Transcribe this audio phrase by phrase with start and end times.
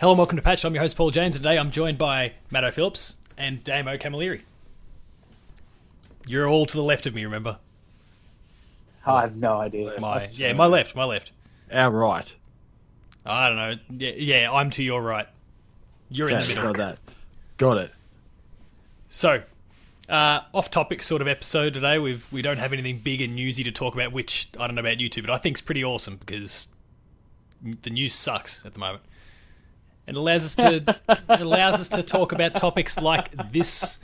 [0.00, 0.64] Hello and welcome to Patch.
[0.64, 1.36] I'm your host Paul James.
[1.36, 4.40] Today I'm joined by Matt O'Phillips and Damo Camilleri.
[6.26, 7.58] You're all to the left of me, remember?
[9.06, 9.94] I have no idea.
[10.00, 11.30] My yeah, my left, my left.
[11.72, 12.32] Our right.
[13.24, 13.74] I don't know.
[13.90, 15.28] Yeah, yeah I'm to your right.
[16.10, 16.72] You're in the middle.
[16.72, 17.00] got that.
[17.56, 17.92] Got it.
[19.08, 19.44] So,
[20.08, 22.00] uh, off-topic sort of episode today.
[22.00, 24.80] We've we don't have anything big and newsy to talk about, which I don't know
[24.80, 26.66] about you two, but I think is pretty awesome because
[27.82, 29.04] the news sucks at the moment.
[30.06, 33.98] It allows us to it allows us to talk about topics like this.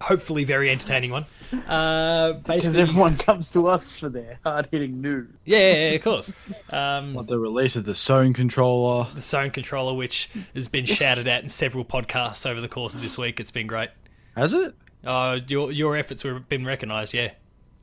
[0.00, 1.24] Hopefully, very entertaining one.
[1.66, 5.26] Uh, Because basically, everyone comes to us for their hard hitting news.
[5.44, 6.32] yeah, yeah, yeah, of course.
[6.70, 9.08] Um, Like the release of the Zone controller.
[9.12, 13.02] the Zone controller, which has been shouted at in several podcasts over the course of
[13.02, 13.40] this week.
[13.40, 13.90] It's been great.
[14.36, 14.74] Has it?
[15.04, 17.12] Uh, your your efforts were been recognised.
[17.12, 17.32] Yeah,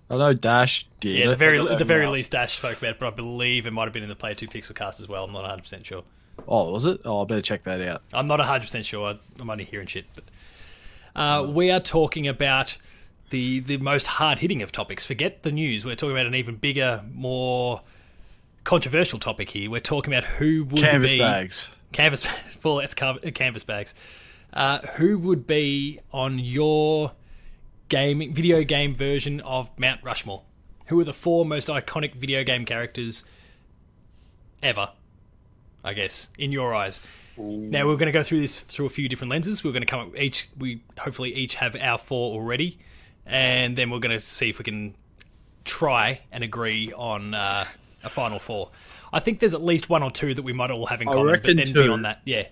[0.09, 1.17] I know Dash did.
[1.19, 1.29] yeah.
[1.29, 3.85] The very the very else- least, Dash spoke about it, but I believe it might
[3.85, 5.25] have been in the Player Two Pixel cast as well.
[5.25, 6.03] I'm not 100 percent sure.
[6.47, 7.01] Oh, was it?
[7.05, 8.01] Oh, I better check that out.
[8.13, 9.07] I'm not 100 percent sure.
[9.07, 10.05] I- I'm only hearing shit.
[10.13, 10.23] But
[11.15, 12.77] uh, we are talking about
[13.29, 15.03] the the most hard hitting of topics.
[15.05, 15.83] Forget the news.
[15.85, 17.81] We're talking about an even bigger, more
[18.63, 19.69] controversial topic here.
[19.69, 21.67] We're talking about who would Canvas be bags.
[21.91, 23.93] canvas full let's canvas bags
[24.53, 27.11] uh, who would be on your
[27.89, 30.41] gaming video game version of mount rushmore
[30.87, 33.23] who are the four most iconic video game characters
[34.63, 34.89] ever
[35.85, 36.99] i guess in your eyes
[37.37, 39.87] now we're going to go through this through a few different lenses we're going to
[39.87, 42.77] come up each we hopefully each have our four already
[43.25, 44.93] and then we're going to see if we can
[45.63, 47.65] try and agree on uh,
[48.03, 48.69] a final four.
[49.11, 51.13] I think there's at least one or two that we might all have in I
[51.13, 51.73] common, but then two.
[51.83, 52.47] beyond that, yeah,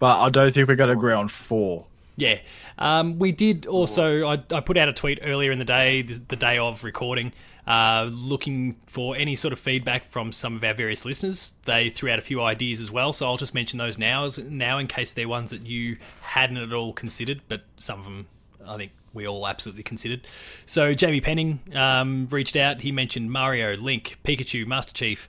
[0.00, 1.86] But I don't think we're going to agree on four.
[2.16, 2.40] yeah.
[2.76, 4.26] Um, we did also.
[4.26, 7.32] I, I put out a tweet earlier in the day, the, the day of recording,
[7.66, 11.54] uh, looking for any sort of feedback from some of our various listeners.
[11.64, 14.38] They threw out a few ideas as well, so I'll just mention those now, as,
[14.38, 18.26] now in case they're ones that you hadn't at all considered, but some of them
[18.66, 20.26] I think we all absolutely considered.
[20.66, 22.80] So Jamie Penning um, reached out.
[22.80, 25.28] He mentioned Mario, Link, Pikachu, Master Chief.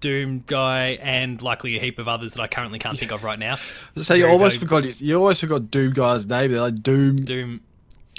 [0.00, 3.38] Doom guy and likely a heap of others that I currently can't think of right
[3.38, 3.56] now.
[4.02, 6.52] So you Very, almost forgot his, you almost forgot Doom guy's name.
[6.52, 7.62] They're like Doom, Doom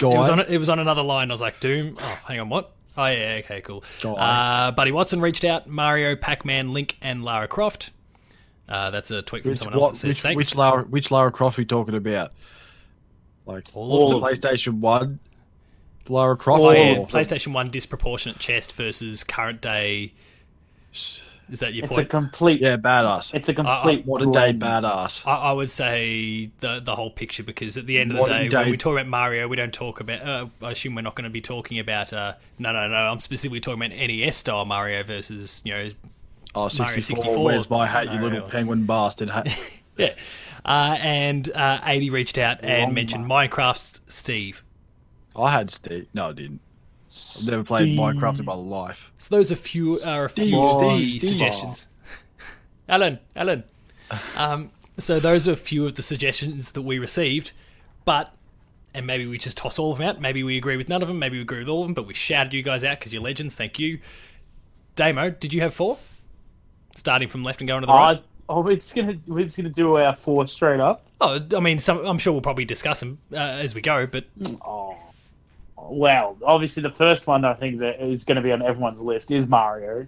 [0.00, 0.12] guy.
[0.12, 1.30] It was on it was on another line.
[1.30, 1.96] I was like, Doom.
[2.00, 2.72] Oh, hang on, what?
[2.98, 3.84] Oh yeah, okay, cool.
[4.04, 5.68] Uh, Buddy Watson reached out.
[5.68, 7.92] Mario, Pac Man, Link, and Lara Croft.
[8.68, 10.36] Uh, that's a tweet from which, someone else what, that says which, thanks.
[10.36, 12.32] which Lara which Lara Croft are we talking about?
[13.46, 14.26] Like All of the.
[14.26, 15.20] PlayStation One,
[16.08, 16.60] Lara Croft.
[16.60, 20.12] Oh yeah, PlayStation One disproportionate chest versus current day.
[21.50, 22.00] Is that your point?
[22.00, 22.60] It's a complete.
[22.60, 23.32] Yeah, badass.
[23.34, 24.84] It's a complete Modern day blend.
[24.84, 25.26] badass.
[25.26, 28.48] I, I would say the the whole picture because at the end of the day,
[28.48, 30.22] day- when we talk about Mario, we don't talk about.
[30.22, 32.12] Uh, I assume we're not going to be talking about.
[32.12, 32.94] Uh, no, no, no.
[32.96, 35.88] I'm specifically talking about NES style Mario versus you know
[36.54, 37.44] Oh, Mario 64, 64.
[37.44, 39.30] Where's my hat, you little penguin bastard?
[39.30, 39.48] hat?
[39.98, 40.14] Yeah.
[40.64, 44.62] Uh, and uh, 80 reached out and Long mentioned Minecraft's Steve.
[45.34, 46.06] I had Steve.
[46.14, 46.60] No, I didn't.
[47.38, 47.98] I've never played Steve.
[47.98, 49.10] Minecraft in my life.
[49.18, 51.30] So those are few are a few Steve, of Steve, Steve.
[51.30, 51.88] suggestions.
[52.88, 53.64] Alan, Alan.
[54.36, 57.52] Um, so those are a few of the suggestions that we received,
[58.04, 58.32] but
[58.94, 60.20] and maybe we just toss all of them out.
[60.20, 61.18] Maybe we agree with none of them.
[61.18, 61.94] Maybe we agree with all of them.
[61.94, 63.54] But we shouted you guys out because you're legends.
[63.54, 63.98] Thank you,
[64.96, 65.30] Damo.
[65.30, 65.98] Did you have four?
[66.96, 68.22] Starting from left and going to the right.
[68.48, 71.04] Oh, we're just gonna we're just gonna do our four straight up.
[71.20, 74.06] Oh, I mean, some, I'm sure we'll probably discuss them uh, as we go.
[74.06, 74.24] But
[74.62, 74.77] Oh,
[75.90, 79.30] well, obviously the first one I think that is going to be on everyone's list
[79.30, 80.06] is Mario.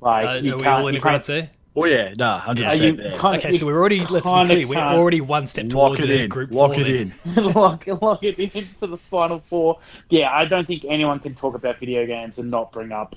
[0.00, 1.50] Like uh, you are we can't, all in agreement can't, there?
[1.76, 4.04] Oh yeah, no, hundred percent Okay, so we're already.
[4.06, 4.66] Let's be clear.
[4.66, 6.28] We're already one step Lock towards it a in.
[6.28, 7.12] group Lock four it in.
[7.52, 9.78] lock, lock it in for the final four.
[10.08, 13.16] Yeah, I don't think anyone can talk about video games and not bring up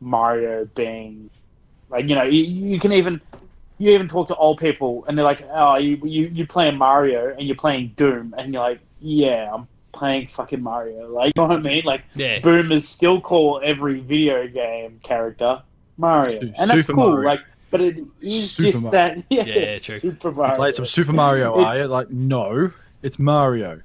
[0.00, 1.30] Mario being
[1.90, 3.20] like you know you, you can even
[3.78, 7.34] you even talk to old people and they're like oh you you you playing Mario
[7.36, 11.48] and you're playing Doom and you're like yeah I'm playing fucking Mario like you know
[11.48, 12.38] what I mean like Yeah.
[12.40, 15.62] boomers still call every video game character
[15.96, 17.26] Mario Su- and that's cool Mario.
[17.28, 17.40] like
[17.70, 18.90] but it is Super just Mario.
[19.16, 19.98] that yeah, Yeah, true.
[19.98, 21.84] Super Mario Played some Super Mario, are you?
[21.86, 22.72] Like, no,
[23.02, 23.80] it's Mario.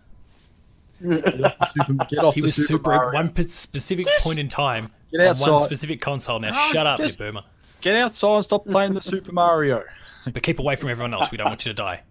[1.02, 4.08] Get off the Super, get off He the was Super, super at one p- specific
[4.20, 6.40] point in time Get on one specific console.
[6.40, 7.44] Now Ah, shut up, you boomer.
[7.82, 9.84] Get outside and stop playing the Super Mario.
[10.32, 11.30] But keep away from everyone else.
[11.32, 12.02] We don't want you to die.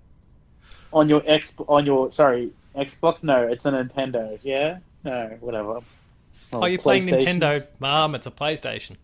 [0.92, 3.22] on your ex, on your sorry Xbox.
[3.22, 4.38] No, it's a Nintendo.
[4.42, 5.80] Yeah, no, whatever.
[6.52, 8.14] Oh, you're playing Nintendo, Mom.
[8.14, 8.96] It's a PlayStation.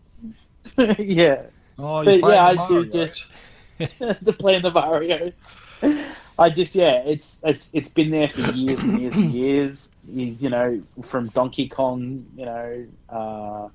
[0.99, 1.43] yeah,
[1.77, 2.83] Oh, but you're playing yeah, I Mario.
[2.83, 3.31] do just
[3.77, 5.31] the playing the Mario.
[6.37, 9.91] I just yeah, it's it's it's been there for years and years and years.
[10.13, 13.69] He's you know from Donkey Kong, you know, uh,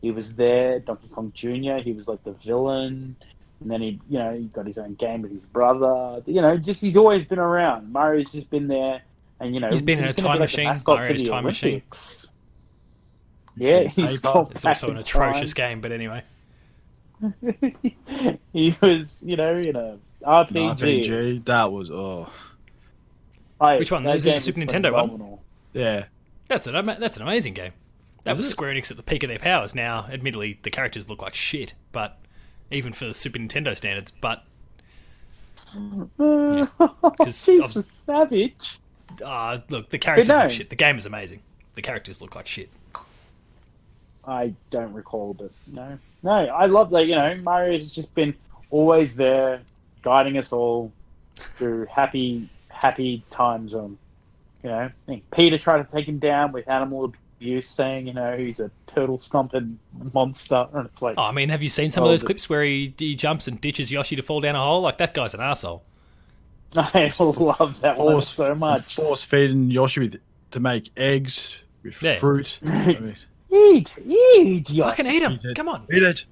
[0.00, 0.80] he was there.
[0.80, 3.16] Donkey Kong Junior, he was like the villain.
[3.60, 6.20] And then he, you know, he got his own game with his brother.
[6.26, 7.92] You know, just he's always been around.
[7.92, 9.00] Mario's just been there,
[9.42, 11.82] and you know, He's been in a time machine, mascot Mario's the time machine.
[13.56, 14.46] Yeah, been he's paper.
[14.52, 16.22] It's also an atrocious game, but anyway.
[18.52, 20.78] he was, you know, in a RPG.
[20.78, 21.44] RPG.
[21.44, 22.28] That was oh
[23.60, 24.02] Hey, Which one?
[24.04, 25.38] that Is the Super was Nintendo one?
[25.72, 26.06] yeah.
[26.48, 27.72] That's an that's an amazing game.
[28.24, 28.50] That Was was it?
[28.50, 29.74] Square Enix at the peak of their powers.
[29.74, 32.18] Now, admittedly, the characters look like shit, but
[32.70, 34.44] even for the Super Nintendo standards, but
[36.18, 36.66] Uh,
[37.18, 38.78] 'Cause he's obvi- a savage.
[39.24, 40.70] Uh, look, the characters look shit.
[40.70, 41.40] The game is amazing.
[41.74, 42.70] The characters look like shit.
[44.26, 46.30] I don't recall, but no, no.
[46.32, 47.06] I love that.
[47.06, 48.34] You know, Mario has just been
[48.70, 49.60] always there,
[50.02, 50.92] guiding us all
[51.36, 53.74] through happy, happy times.
[53.74, 53.98] On,
[54.62, 58.12] you know, I think PETA tried to take him down with animal abuse, saying, you
[58.12, 59.76] know, he's a turtle stomping
[60.12, 62.26] monster, and it's like, Oh, I mean, have you seen some Oh, of those the-
[62.26, 64.82] clips where he, he jumps and ditches Yoshi to fall down a hole?
[64.82, 65.82] Like that guy's an asshole.
[66.76, 68.94] I love that one so much.
[68.96, 70.20] Force feeding Yoshi with
[70.52, 72.18] to make eggs with Yeah.
[72.18, 72.58] fruit.
[72.66, 73.16] I mean,
[73.50, 74.88] Eat, eat, Yoshi.
[74.88, 75.38] Fucking eat him!
[75.54, 75.86] Come on.
[75.92, 76.24] eat it.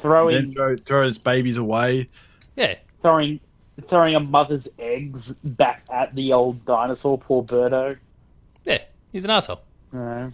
[0.00, 2.08] Throwing, throw, throw its babies away.
[2.56, 3.40] Yeah, throwing,
[3.86, 7.98] throwing a mother's eggs back at the old dinosaur, poor Birdo.
[8.64, 8.78] yeah.
[9.12, 9.60] He's an asshole.
[9.92, 10.32] You know?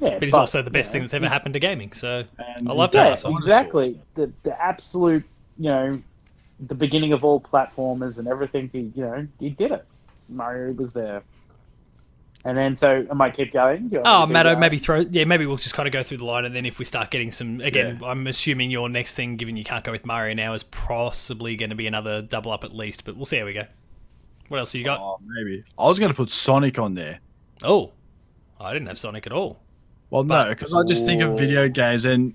[0.00, 1.92] Yeah, But he's also the best you thing that's ever happened to gaming.
[1.92, 2.24] So
[2.56, 3.36] And I love that Yeah, asshole.
[3.36, 4.00] exactly.
[4.14, 5.24] The the absolute,
[5.58, 6.02] you know,
[6.60, 8.70] the beginning of all platformers and everything.
[8.72, 9.84] He, you know, he did it.
[10.28, 11.22] Mario was there.
[12.46, 13.88] And then, so I might keep going.
[13.88, 14.60] Do you Oh, me Matto, going?
[14.60, 15.00] maybe throw.
[15.00, 17.10] Yeah, maybe we'll just kind of go through the line, and then if we start
[17.10, 20.52] getting some, again, I'm assuming your next thing, given you can't go with Mario now,
[20.52, 23.04] is possibly going to be another double up at least.
[23.06, 23.64] But we'll see how we go.
[24.48, 25.00] What else have you got?
[25.00, 25.64] Oh, maybe.
[25.78, 27.20] I was going to put Sonic on there.
[27.62, 27.92] Oh,
[28.60, 29.58] I didn't have Sonic at all.
[30.10, 32.34] Well, But- no, because I just think of video games and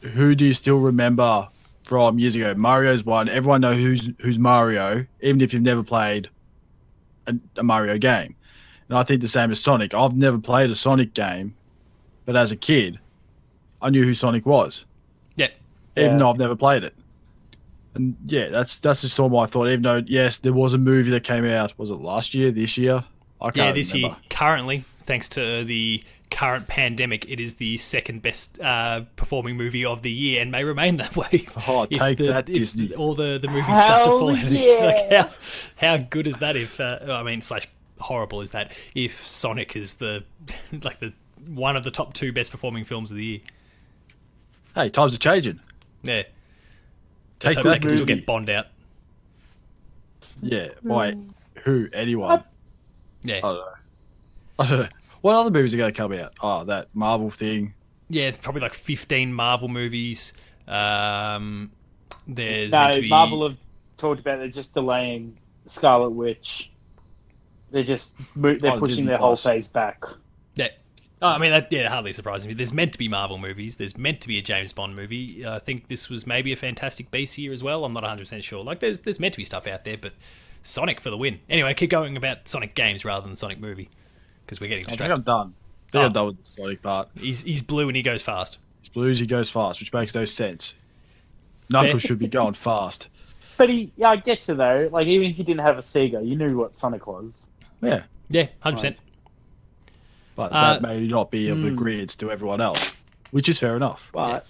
[0.00, 1.48] who do you still remember
[1.86, 2.54] from years ago?
[2.54, 3.28] Mario's one.
[3.28, 6.28] Everyone know who's who's Mario, even if you've never played
[7.26, 8.34] a, a Mario game.
[8.88, 9.94] And I think the same as Sonic.
[9.94, 11.54] I've never played a Sonic game,
[12.24, 12.98] but as a kid,
[13.82, 14.84] I knew who Sonic was,
[15.36, 15.48] Yeah,
[15.96, 16.18] even Yeah.
[16.18, 16.94] though I've never played it.
[17.94, 19.68] And yeah, that's that's just all my thought.
[19.68, 21.76] Even though yes, there was a movie that came out.
[21.78, 22.50] Was it last year?
[22.50, 23.04] This year?
[23.40, 23.72] I can't yeah.
[23.72, 24.16] This remember.
[24.16, 26.02] year, currently, thanks to the
[26.36, 30.64] current pandemic, it is the second best uh, performing movie of the year, and may
[30.64, 31.46] remain that way.
[31.66, 32.94] Oh, take the, that, if Disney.
[32.94, 34.44] all the the movies start to Hell fall out.
[34.50, 34.84] yeah.
[34.84, 36.54] Like how how good is that?
[36.54, 37.66] If uh, I mean, slash
[37.98, 40.24] horrible is that if Sonic is the
[40.82, 41.14] like the
[41.48, 43.40] one of the top two best performing films of the year?
[44.74, 45.58] Hey, times are changing.
[46.02, 46.22] Yeah,
[47.40, 48.14] Take let's hope that they can still movie.
[48.16, 48.66] get Bond out.
[50.42, 51.16] Yeah, by
[51.64, 51.88] who?
[51.94, 52.44] Anyone?
[53.22, 53.64] Yeah, I don't know.
[54.58, 54.88] I don't know.
[55.26, 56.34] What other movies are going to come out?
[56.40, 57.74] Oh, that Marvel thing.
[58.08, 60.34] yeah, probably like fifteen Marvel movies.
[60.68, 61.72] Um,
[62.28, 63.58] there's No, be, Marvel have
[63.98, 65.36] talked about they're just delaying
[65.66, 66.70] Scarlet Witch.
[67.72, 70.04] They're just they're Oh, pushing Disney their whole phase back.
[70.54, 70.68] Yeah.
[71.20, 72.54] Oh, I mean, that yeah, hardly surprising me.
[72.54, 73.78] There's meant to be Marvel movies.
[73.78, 75.44] There's meant to be a James Bond movie.
[75.44, 77.84] Uh, I think this was maybe a Fantastic Beasts year as well.
[77.84, 78.62] I'm not 100 percent sure.
[78.62, 80.12] Like, there's there's meant to be stuff out there, but
[80.62, 81.40] Sonic for the win.
[81.50, 83.88] Anyway, keep going about Sonic games rather than Sonic movie
[84.46, 85.10] because we're getting I think.
[85.10, 85.54] I'm done.
[85.88, 86.06] I think Oh.
[86.06, 87.08] I'm done with the Sonic part.
[87.18, 88.58] He's he's blue and he goes fast.
[88.80, 90.74] It's blues, he goes fast, which makes no sense.
[91.68, 93.08] Knuckles should be going fast.
[93.56, 94.88] But he, yeah, I get you though.
[94.92, 97.48] Like even if you didn't have a Sega, you knew what Sonic was.
[97.82, 98.76] Yeah, Yeah, 100.
[98.76, 98.96] percent
[100.36, 101.66] but Uh, that may not be of hmm.
[101.66, 102.92] agreement to everyone else,
[103.30, 104.10] which is fair enough.
[104.12, 104.46] But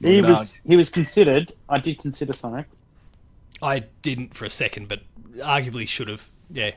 [0.00, 1.52] Not he gonna was he was considered.
[1.68, 2.66] I did consider Sonic.
[3.60, 5.02] I didn't for a second, but
[5.38, 6.30] arguably should have.
[6.50, 6.70] Yeah,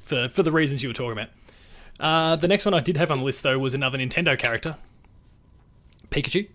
[0.00, 1.28] for for the reasons you were talking about.
[1.98, 4.76] Uh, the next one I did have on the list though was another Nintendo character,
[6.10, 6.48] Pikachu.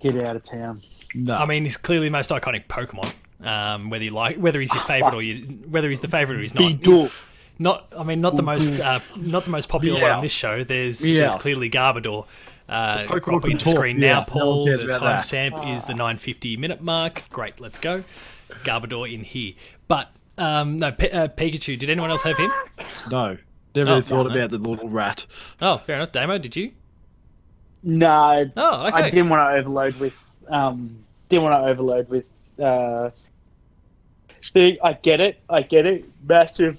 [0.00, 0.80] Get out of town.
[1.14, 3.12] No, I mean, he's clearly the most iconic Pokemon.
[3.42, 5.36] Um, whether you like, whether he's your favorite or you,
[5.68, 6.72] whether he's the favorite or he's not.
[6.82, 7.10] He's
[7.58, 10.16] not, I mean, not the most, uh, not the most popular one Yeah.
[10.16, 10.64] on this show.
[10.64, 11.20] There's, Yeah.
[11.20, 12.26] there's clearly Garbodor.
[12.68, 14.58] Uh, The Pokemon crop can into screen now, No Paul.
[14.60, 15.20] one cares The about that.
[15.52, 17.24] timestamp is the 950 minute mark.
[17.30, 18.04] Great, let's go.
[18.64, 19.52] Garbodor in here,
[19.88, 21.78] but um, no, P- uh, Pikachu.
[21.78, 22.52] Did anyone else have him?
[23.10, 23.36] no.
[23.76, 24.34] Never Oh, really thought no.
[24.36, 25.26] about the little rat.
[25.60, 26.12] Oh, fair enough.
[26.12, 26.70] Damo, did you?
[27.82, 28.96] No, Oh, okay.
[28.96, 30.14] I didn't want to overload with.
[30.48, 32.28] Um, didn't want to overload with.
[32.62, 33.10] Uh,
[34.40, 35.40] see, I get it.
[35.50, 36.04] I get it.
[36.26, 36.78] Massive,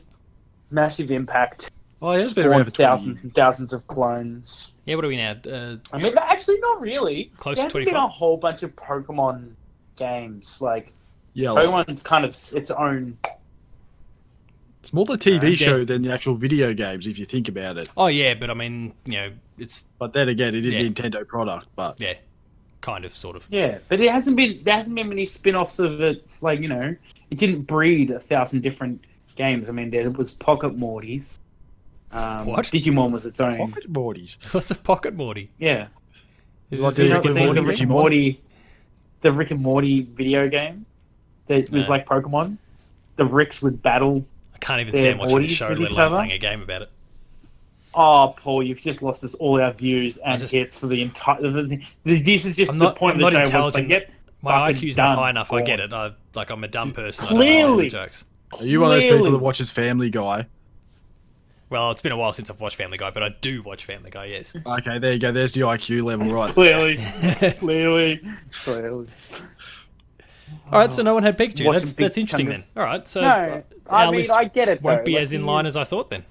[0.72, 1.70] massive impact.
[2.02, 4.72] Oh, yeah, it's been around for Spawned 20 thousands and thousands of clones.
[4.86, 5.32] Yeah, what are we now?
[5.32, 7.32] Uh, I mean, actually, not really.
[7.38, 8.04] Close there to hasn't been 25?
[8.04, 9.52] a whole bunch of Pokemon
[9.96, 10.62] games.
[10.62, 10.94] Like
[11.34, 13.18] Yeah, like, Pokemon's kind of its own.
[14.86, 17.76] It's more the TV Uh, show than the actual video games, if you think about
[17.80, 17.90] it.
[17.98, 20.82] oh yeah, but I mean, you know, it's But then again, it is Yeah.
[20.82, 21.66] a Nintendo product.
[21.76, 22.14] But yeah,
[22.82, 23.48] kind of, sort of.
[23.50, 26.18] Yeah, but it hasn't been there hasn't been many spin-offs of it.
[26.18, 26.96] It's like you know,
[27.32, 29.04] it didn't breed a thousand different
[29.36, 29.70] games.
[29.70, 31.40] I mean, there was Pocket Mortys.
[32.12, 32.66] Um, What?
[32.66, 33.58] Digimon was its own.
[33.58, 34.38] Pocket Mortys.
[34.54, 35.50] What's a pocket Morty?
[35.58, 35.88] Yeah,
[36.70, 38.42] Is Like the a you know, Rick and the Morty Rick and Morty,
[39.22, 40.86] the Rick and Morty video game
[41.48, 42.58] that was like Pokemon.
[43.16, 44.24] The Ricks would battle.
[44.66, 46.16] I can't even stand watching the show, with let each alone other?
[46.18, 46.90] playing a game about it.
[47.94, 51.40] Oh, Paul, you've just lost us all our views and just- hits for the entire.
[51.42, 53.52] The, the, this is just I'm the not- point I'm of the not show.
[53.54, 53.90] where intelligent.
[53.90, 55.54] Like, yep, My fucking IQ's not high enough.
[55.54, 55.94] I get it.
[55.94, 57.26] I, like I'm a dumb person.
[57.26, 57.90] I don't Clearly.
[57.90, 58.26] jokes.
[58.60, 59.32] Are you one of those people Clearly.
[59.38, 60.48] that watches Family Guy?
[61.70, 64.10] Well, it's been a while since I've watched Family Guy, but I do watch Family
[64.12, 64.26] Guy.
[64.26, 64.56] Yes.
[64.66, 65.32] Okay, there you go.
[65.32, 66.54] There's the IQ level, right?
[66.54, 66.98] Clearly,
[67.60, 68.22] clearly,
[68.64, 69.08] clearly.
[70.72, 71.66] All right, so no one had Pikachu.
[71.66, 72.64] Watching That's big that's interesting then.
[72.76, 74.82] All right, so No, I our mean list I get it.
[74.82, 75.06] won't though.
[75.06, 76.24] be Like, as in line is- as I thought then.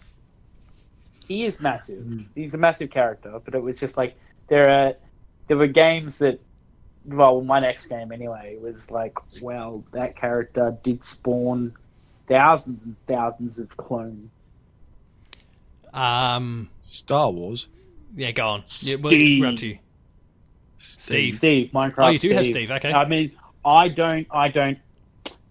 [1.29, 2.05] he is massive.
[2.35, 4.15] He's a massive character, but it was just like
[4.49, 4.95] there are
[5.49, 6.39] there were games that
[7.07, 11.75] well, my next game anyway was like, well, that character did spawn
[12.29, 14.31] thousands and thousands of clones.
[15.93, 17.67] Um, Star Wars.
[18.15, 18.65] yeah, go on.
[18.81, 19.41] Yeah, well, Steve.
[19.41, 19.79] we're up to you.
[20.79, 21.37] Steve.
[21.37, 21.95] Steve, Minecraft.
[22.05, 22.93] Oh, you do have Steve, okay.
[22.93, 23.33] I mean,
[23.65, 24.27] I don't.
[24.31, 24.79] I don't.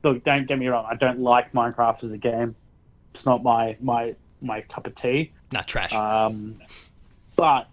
[0.04, 0.86] Look, don't get me wrong.
[0.90, 2.56] I don't like Minecraft as a game.
[3.16, 5.32] It's not my my my cup of tea.
[5.52, 5.94] Not trash.
[5.94, 6.60] Um,
[7.36, 7.70] but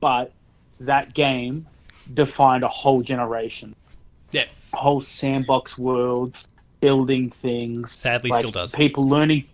[0.00, 0.32] but
[0.80, 1.66] that game
[2.14, 3.74] defined a whole generation.
[4.32, 6.48] yeah, whole sandbox worlds,
[6.80, 7.92] building things.
[7.92, 8.74] sadly, like, still does.
[8.74, 9.44] People learning,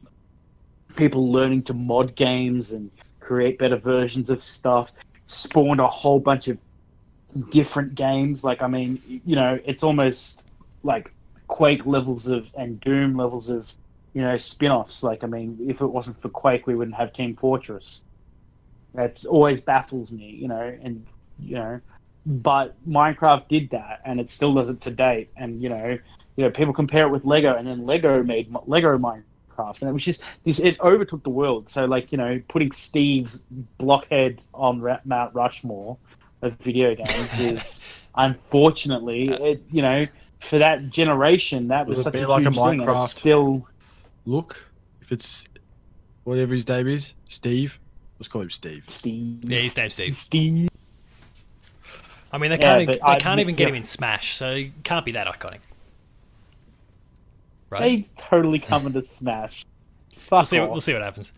[0.96, 4.90] people learning to mod games and create better versions of stuff.
[5.26, 6.56] Spawned a whole bunch of
[7.50, 8.44] different games.
[8.44, 10.42] Like I mean, you know, it's almost
[10.82, 11.12] like
[11.46, 13.72] Quake levels of and Doom levels of
[14.14, 15.02] you know spin-offs.
[15.02, 18.04] Like I mean, if it wasn't for Quake, we wouldn't have Team Fortress.
[18.94, 21.06] That always baffles me, you know, and
[21.38, 21.80] you know,
[22.26, 25.30] but Minecraft did that, and it still does it to date.
[25.36, 25.98] And you know,
[26.36, 29.92] you know, people compare it with Lego, and then Lego made Lego Minecraft, and it
[29.92, 30.58] was just this.
[30.58, 31.68] It overtook the world.
[31.68, 33.44] So, like, you know, putting Steve's
[33.78, 35.96] blockhead on Mount Rushmore
[36.42, 37.80] of video games is
[38.16, 40.06] unfortunately, uh, it, you know,
[40.40, 42.80] for that generation, that was Will such be a like a huge thing.
[42.82, 43.66] and it's still,
[44.26, 44.62] Look,
[45.00, 45.44] if it's
[46.24, 47.78] whatever his name is, Steve.
[48.18, 48.82] Let's call him Steve.
[48.88, 49.38] Steve.
[49.44, 50.14] Yeah, his name's Steve.
[50.16, 50.68] Steve.
[52.32, 52.86] I mean, they can't.
[52.86, 55.60] but they I- can't even get him in Smash, so it can't be that iconic,
[57.70, 57.80] right?
[57.80, 59.64] They totally come into Smash.
[60.18, 60.58] Fuck we'll see.
[60.58, 60.70] What, off.
[60.72, 61.32] we'll see what happens.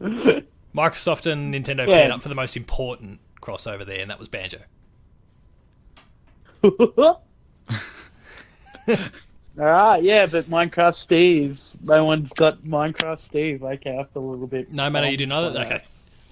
[0.74, 1.94] Microsoft and Nintendo Yeah.
[1.94, 4.58] paired up for the most important crossover there, and that was Banjo.
[6.64, 7.12] Alright,
[10.02, 11.60] yeah, but Minecraft Steve.
[11.82, 13.62] No one's got Minecraft Steve.
[13.62, 14.72] Okay, I feel a little bit.
[14.72, 15.66] No matter you do know that.
[15.66, 15.84] Okay.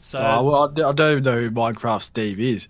[0.02, 2.69] So oh, well, I, I don't even know who Minecraft Steve is.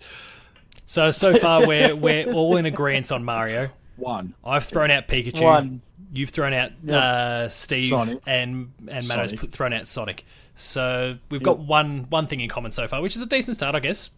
[0.85, 3.69] so so far we're we're all in agreement on Mario.
[3.97, 4.33] One.
[4.43, 5.43] I've thrown out Pikachu.
[5.43, 5.81] One.
[6.13, 7.01] You've thrown out Yep.
[7.01, 8.19] uh, Steve, Sonic.
[8.27, 9.51] and and Matto's Sonic.
[9.51, 10.25] thrown out Sonic.
[10.61, 13.73] So we've got one one thing in common so far, which is a decent start,
[13.75, 14.09] I guess.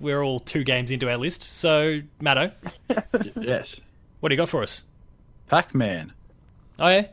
[0.00, 1.42] We're all two games into our list.
[1.42, 2.52] So Matto,
[3.40, 3.74] yes.
[4.20, 4.84] what do you got for us?
[5.48, 6.12] Pac-Man.
[6.78, 7.06] Oh yeah,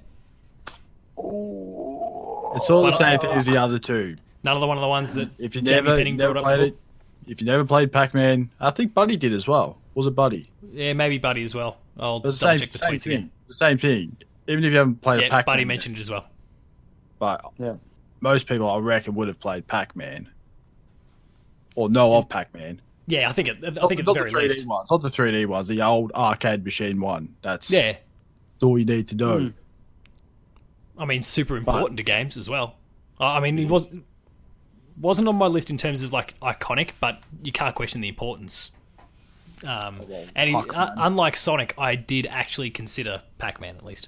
[1.17, 4.17] It's all the same thing as the other two.
[4.43, 6.43] none of the one of the ones that If you Jamie never, Penning never brought
[6.43, 6.67] played before.
[6.67, 9.77] it, if you never played Pac-Man, I think Buddy did as well.
[9.95, 10.51] Was it Buddy?
[10.71, 11.77] Yeah, maybe Buddy as well.
[11.97, 13.13] I'll It double was the same, check the same tweets thing.
[13.13, 13.31] again.
[13.47, 14.17] The same thing.
[14.47, 16.27] Even if you haven't played a Yeah, Pac-Man, Buddy mentioned it as well.
[17.17, 17.75] but Yeah.
[18.25, 20.27] Most people I reckon would have played Pac-Man
[21.75, 22.81] or know of Pac-Man.
[23.05, 23.57] Yeah, I think it.
[23.63, 24.67] I Not, think at not the very the 3D least.
[24.67, 27.35] ones, not the 3D ones, the old arcade machine one.
[27.43, 27.97] That's Yeah,
[28.63, 29.37] all you need to know.
[29.37, 29.53] Mm.
[30.97, 32.77] I mean, super important to games as well.
[33.19, 33.87] I I mean, it was
[34.99, 38.71] wasn't on my list in terms of like iconic, but you can't question the importance.
[39.63, 40.75] Um, well, and he, Pac-Man.
[40.75, 44.07] uh, unlike Sonic, I did actually consider Pac-Man at least.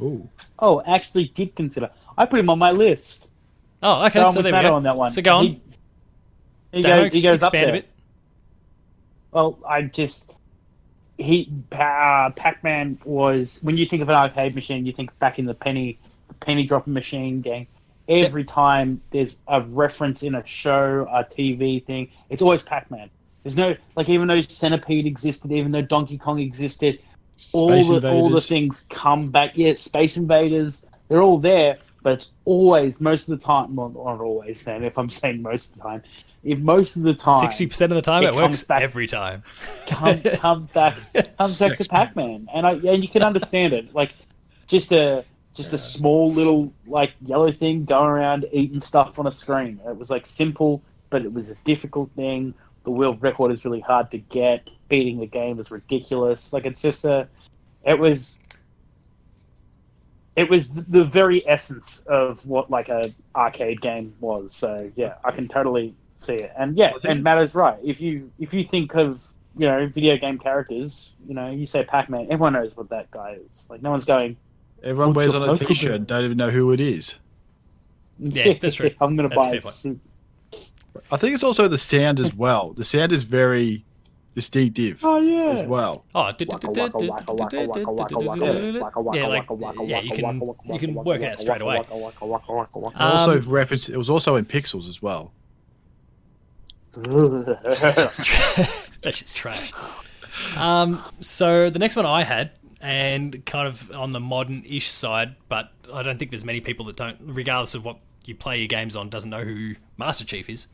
[0.00, 0.28] Ooh.
[0.58, 1.88] Oh, actually, did consider.
[2.18, 3.28] I put him on my list.
[3.84, 4.22] Oh, okay.
[4.22, 4.74] So so there we go.
[4.74, 5.10] on that one.
[5.10, 5.46] So go on.
[5.46, 5.60] He,
[6.72, 7.68] he, goes, he goes up there.
[7.68, 7.88] a bit.
[9.30, 10.32] Well, I just
[11.18, 15.44] he uh, Pac-Man was when you think of an arcade machine, you think back in
[15.44, 15.98] the penny
[16.40, 17.66] penny dropping machine game.
[18.08, 23.08] Every time there's a reference in a show, a TV thing, it's always Pac-Man.
[23.42, 27.00] There's no like even though Centipede existed, even though Donkey Kong existed,
[27.52, 29.52] all Space the all the things come back.
[29.56, 33.74] Yeah, Space Invaders, they're all there, but it's always most of the time.
[33.74, 34.62] Well, not always.
[34.62, 36.02] Then, if I'm saying most of the time,
[36.44, 38.82] if most of the time Sixty percent of the time, it it, comes works back-
[38.82, 39.42] every time.
[39.88, 40.98] come come back
[41.38, 43.92] comes back to Pac Man, and I and you can understand it.
[43.92, 44.14] Like
[44.68, 49.30] just a just a small little like yellow thing going around eating stuff on a
[49.32, 49.80] screen.
[49.86, 52.54] It was like simple, but it was a difficult thing.
[52.84, 54.68] the world record is really hard to get.
[54.88, 56.52] Beating the game is ridiculous.
[56.52, 57.26] Like it's just a,
[57.86, 58.38] it was,
[60.36, 64.54] it was the very essence of what like a arcade game was.
[64.54, 66.52] So yeah, I can totally see it.
[66.58, 67.78] And yeah, I think- and Matto's right.
[67.82, 69.22] If you if you think of
[69.56, 73.10] you know video game characters, you know you say Pac Man, everyone knows what that
[73.10, 73.66] guy is.
[73.68, 74.36] Like no one's going.
[74.82, 76.06] Everyone wears your on a local t-shirt, band?
[76.08, 77.14] don't even know who it is.
[78.18, 78.90] Yeah, that's true.
[79.00, 80.00] I'm gonna That's buy fair a suit.
[81.10, 82.72] I think it's also the sound as well.
[82.72, 83.84] The sound is very
[84.34, 85.52] distinctive Oh yeah.
[85.52, 86.04] as well.
[86.14, 86.32] Oh,
[89.12, 91.78] yeah, like waka, waka, yeah, you can you can work it out straight away.
[91.90, 92.12] Um,
[92.96, 93.88] also referenced.
[93.88, 95.32] It was also in pixels as well.
[96.96, 97.60] waka.
[99.02, 99.72] that shit's trash.
[100.56, 102.50] Um, so the next one I had,
[102.80, 106.96] and kind of on the modern-ish side, but I don't think there's many people that
[106.96, 110.66] don't, regardless of what you play your games on, doesn't know who Master Chief is.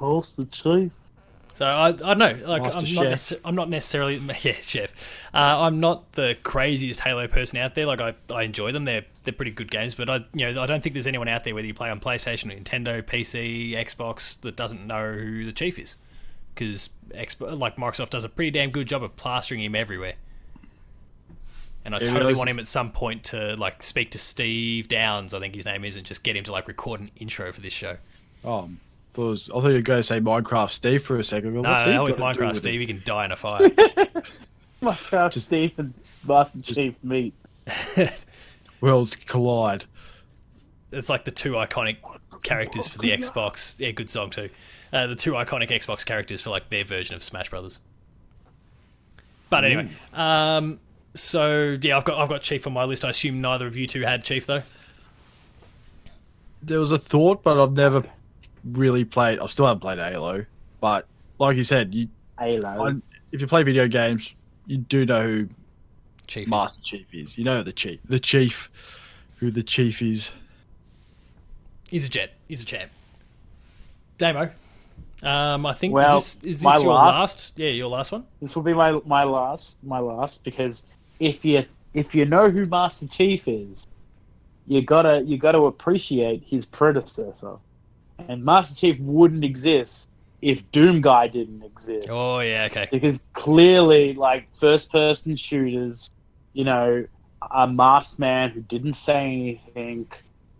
[0.00, 0.92] Master Chief.
[1.56, 2.38] So I, I don't know.
[2.46, 2.96] Like Master I'm Chef.
[2.96, 4.92] not, necess- I'm not necessarily yeah, chef.
[5.32, 7.86] Uh, I'm not the craziest Halo person out there.
[7.86, 8.84] Like I, I enjoy them.
[8.84, 9.94] They're they're pretty good games.
[9.94, 11.98] But I you know I don't think there's anyone out there whether you play on
[11.98, 15.96] PlayStation, Nintendo, PC, Xbox that doesn't know who the chief is.
[16.54, 16.90] Because
[17.40, 20.14] like Microsoft does a pretty damn good job of plastering him everywhere.
[21.86, 25.38] And I totally want him at some point to like speak to Steve Downes, I
[25.38, 27.72] think his name is, and just get him to like record an intro for this
[27.72, 27.96] show.
[28.44, 28.70] Oh,
[29.16, 31.54] thought I thought you were going to say Minecraft Steve for a second.
[31.54, 32.60] Well, No, what's he no, with got Minecraft with it?
[32.60, 33.68] Steve, he can die in a fire.
[34.82, 35.94] Minecraft Just- Steve and
[36.26, 37.34] Master Chief meet.
[38.80, 39.84] Worlds collide.
[40.92, 41.96] it's like the two iconic
[42.42, 43.78] characters for the Xbox.
[43.80, 44.50] Yeah, good song too.
[44.92, 47.80] Uh, the two iconic Xbox characters for like their version of Smash Brothers.
[49.50, 50.78] But anyway, um,
[51.14, 53.04] so yeah, I've got I've got Chief on my list.
[53.04, 54.62] I assume neither of you two had Chief though.
[56.62, 58.04] There was a thought, but I've never
[58.72, 59.38] really played.
[59.38, 60.44] I still haven't played Halo.
[60.80, 61.06] But
[61.38, 62.68] like you said, you Halo.
[62.88, 62.92] I,
[63.32, 64.32] if you play video games,
[64.66, 65.48] you do know who
[66.26, 66.44] Chief.
[66.44, 66.50] Is.
[66.50, 67.38] Master Chief is.
[67.38, 68.68] You know the chief, the chief,
[69.36, 70.30] who the chief is.
[71.88, 72.32] He's a jet.
[72.48, 72.90] He's a champ.
[74.18, 74.50] Damo.
[75.22, 77.52] Um, I think Well, is this, is my this your last- last?
[77.58, 78.24] Yeah, your last one.
[78.42, 80.86] This will be my my last my last because
[81.20, 81.64] if you
[81.94, 83.86] if you know who Master Chief is,
[84.66, 87.56] you gotta you gotta appreciate his predecessor.
[88.18, 90.08] And Master Chief wouldn't exist
[90.42, 92.08] if Doom Guy didn't exist.
[92.10, 92.88] Oh yeah, okay.
[92.90, 96.10] Because clearly, like first person shooters,
[96.52, 97.06] you know,
[97.54, 100.06] a masked man who didn't say anything,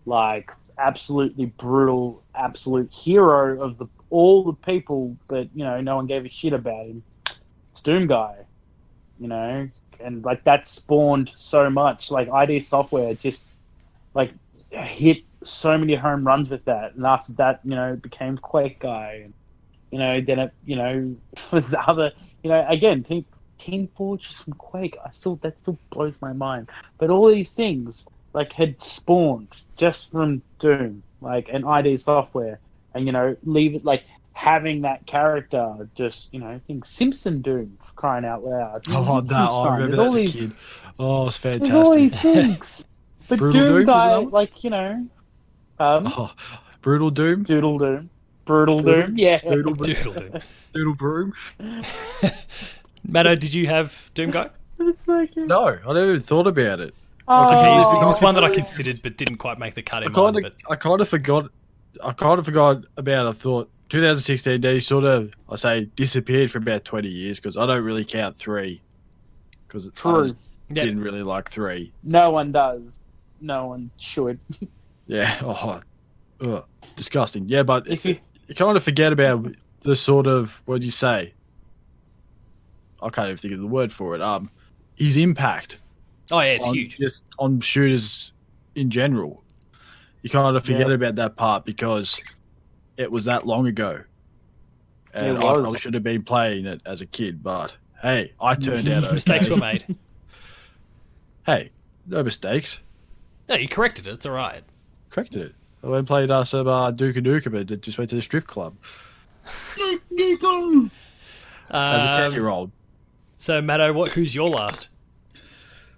[0.05, 6.07] like absolutely brutal, absolute hero of the all the people, but you know, no one
[6.07, 7.03] gave a shit about him.
[7.73, 8.35] It's Doom Guy,
[9.19, 9.69] you know,
[10.01, 12.11] and like that spawned so much.
[12.11, 13.45] Like ID Software just
[14.15, 14.33] like
[14.71, 19.23] hit so many home runs with that, and after that, you know, became Quake Guy,
[19.25, 19.35] and
[19.91, 21.15] you know, then it, you know,
[21.53, 23.25] was the other, you know, again, Team
[23.59, 24.97] Team Fortress from Quake.
[25.05, 26.69] I still that still blows my mind.
[26.99, 32.59] But all these things like had spawned just from Doom, like an ID Software,
[32.95, 37.79] and you know, leave it like having that character just you know, think Simpson Doom
[37.83, 38.83] for crying out loud.
[38.89, 40.53] Oh, that I remember that as a these- kid.
[40.99, 42.45] Oh, it's There's all these fantastic.
[42.45, 42.87] things.
[43.29, 45.07] But Brutal Doom Doom, guy, like you know,
[45.79, 46.33] um, Oh,
[46.83, 48.11] brutal doom, Doodle Doom,
[48.45, 49.41] Brutal Doodle- Doom, yeah.
[49.41, 50.41] Doodle Doom, Doodle doo.
[50.73, 51.33] doodle broom.
[53.09, 54.51] Matto, did you have Doom Guy?
[54.79, 56.95] It's No, I never even thought about it.
[57.29, 59.83] oh, Okay, he was, he was one that I considered but didn't quite make the
[59.83, 60.47] cut I in kind mind.
[60.47, 61.51] of, But I kind of forgot.
[62.05, 63.27] I kind of forgot about.
[63.27, 64.61] I thought 2016.
[64.61, 68.37] They sort of, I say, disappeared for about 20 years because I don't really count
[68.37, 68.83] three.
[69.67, 70.25] Because I True.
[70.25, 70.37] just
[70.69, 71.93] yeah, didn't really like three.
[72.03, 73.01] No one does.
[73.41, 74.39] No one should.
[75.07, 75.39] Yeah.
[75.43, 75.81] Oh,
[76.57, 76.65] ugh,
[76.97, 77.49] disgusting.
[77.49, 79.47] Yeah, but If you you kind of forget about
[79.83, 81.33] the sort of what do you say?
[83.03, 84.21] I can't even think of the word for it.
[84.23, 84.51] Um,
[84.97, 85.79] his impact
[86.31, 86.99] oh yeah, it's on huge.
[86.99, 88.33] just on shooters
[88.75, 89.43] in general.
[90.23, 90.95] You kind of forget Yeah.
[90.95, 92.19] about that part because
[92.97, 94.03] it was that long ago,
[95.15, 97.43] and I probably should have been playing it as a kid.
[97.43, 99.15] But hey, I turned out okay.
[99.15, 99.85] Mistakes were made.
[101.47, 101.71] Hey,
[102.09, 102.81] no mistakes.
[103.49, 104.15] No, you corrected it.
[104.15, 104.65] It's all right.
[105.17, 105.55] Corrected it.
[105.83, 108.47] I went and played uh, some uh, Duke Nukem, but just went to the strip
[108.47, 108.77] club
[109.47, 110.91] as a
[111.71, 112.71] Um, ten-year-old.
[113.39, 114.13] so, Matto, what?
[114.13, 114.89] Who's your last?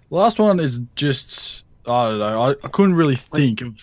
[0.09, 2.41] Last one is just I don't know.
[2.41, 3.75] I, I couldn't really think of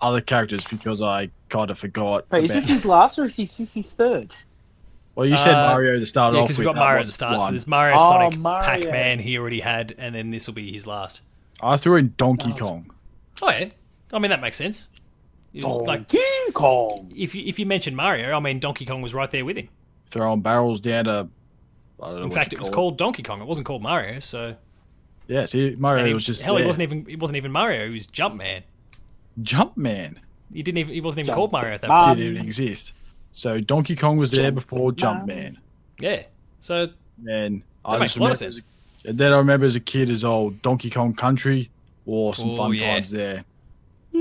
[0.00, 2.24] other characters because I kind of forgot.
[2.30, 4.32] wait, is this his last or is this his third?
[5.14, 7.10] well, you said Uh, Mario to start Yeah, off because we've got Mario at was
[7.10, 7.38] the start.
[7.38, 7.52] So one.
[7.52, 8.64] there's Mario, Oh, Sonic, Mario.
[8.66, 9.18] Pac-Man.
[9.20, 11.20] He already had, and then this will be his last.
[11.60, 12.56] I threw in Donkey Oh.
[12.56, 12.90] Kong.
[13.42, 13.70] Oh yeah,
[14.12, 14.88] I mean that makes sense.
[15.54, 16.18] Like Donkey
[16.52, 17.12] Kong.
[17.14, 19.68] if you if you mention Mario, I mean Donkey Kong was right there with him.
[20.10, 21.28] Throwing barrels down to.
[22.02, 23.40] I don't know In fact, it was call called Donkey Kong.
[23.40, 24.18] It wasn't called Mario.
[24.18, 24.56] So
[25.28, 27.86] Yeah, see, Mario he, was just hell, he wasn't even it wasn't even Mario.
[27.88, 28.62] He was Jumpman.
[29.42, 30.16] Jumpman.
[30.52, 32.04] He didn't even he wasn't even Jump- called Mario at that Man.
[32.04, 32.18] point.
[32.18, 32.92] Didn't even exist.
[33.32, 35.26] So Donkey Kong was there before Jumpman.
[35.26, 35.56] Jumpman.
[35.98, 36.22] Yeah.
[36.60, 36.88] So
[37.28, 38.58] And I makes a lot of sense.
[39.04, 41.68] as- then I remember as a kid as old Donkey Kong Country
[42.06, 42.94] or some Oh, fun yeah.
[42.94, 43.44] times there.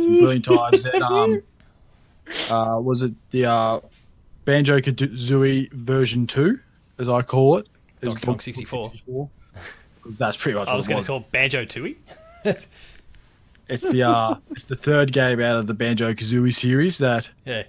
[0.01, 0.83] Some brilliant times.
[0.83, 1.41] Then um,
[2.49, 3.79] uh, was it the uh,
[4.45, 6.59] Banjo Kazooie version two,
[6.97, 7.67] as I call it?
[8.01, 8.89] Donkey Kong 64.
[8.89, 9.29] 64.
[10.17, 11.95] That's pretty much I what was going to call Banjo Tooie.
[13.69, 17.63] It's the uh, it's the third game out of the Banjo Kazooie series that yeah.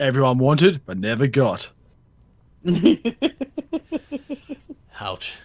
[0.00, 1.68] everyone wanted but never got.
[5.00, 5.36] Ouch.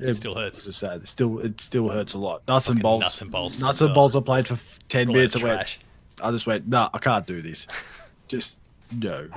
[0.00, 0.58] It still hurts.
[0.58, 1.02] It's just sad.
[1.02, 2.42] It still it still hurts a lot.
[2.48, 3.02] Nuts and bolts.
[3.02, 3.60] nuts and bolts.
[3.60, 4.14] Nuts and bolts.
[4.16, 5.42] I played for ten All minutes.
[5.42, 5.78] I went.
[6.22, 6.68] I just went.
[6.68, 7.66] Nah, I can't do this.
[8.28, 8.56] Just
[8.96, 9.28] no.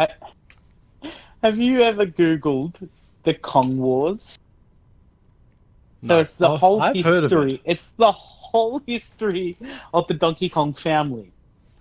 [1.43, 2.87] Have you ever Googled
[3.23, 4.37] the Kong Wars?
[6.03, 6.19] So No.
[6.19, 7.53] it's the Oh, whole I've heard of history.
[7.55, 7.61] it.
[7.65, 9.57] It's the whole history
[9.93, 11.31] of the Donkey Kong family.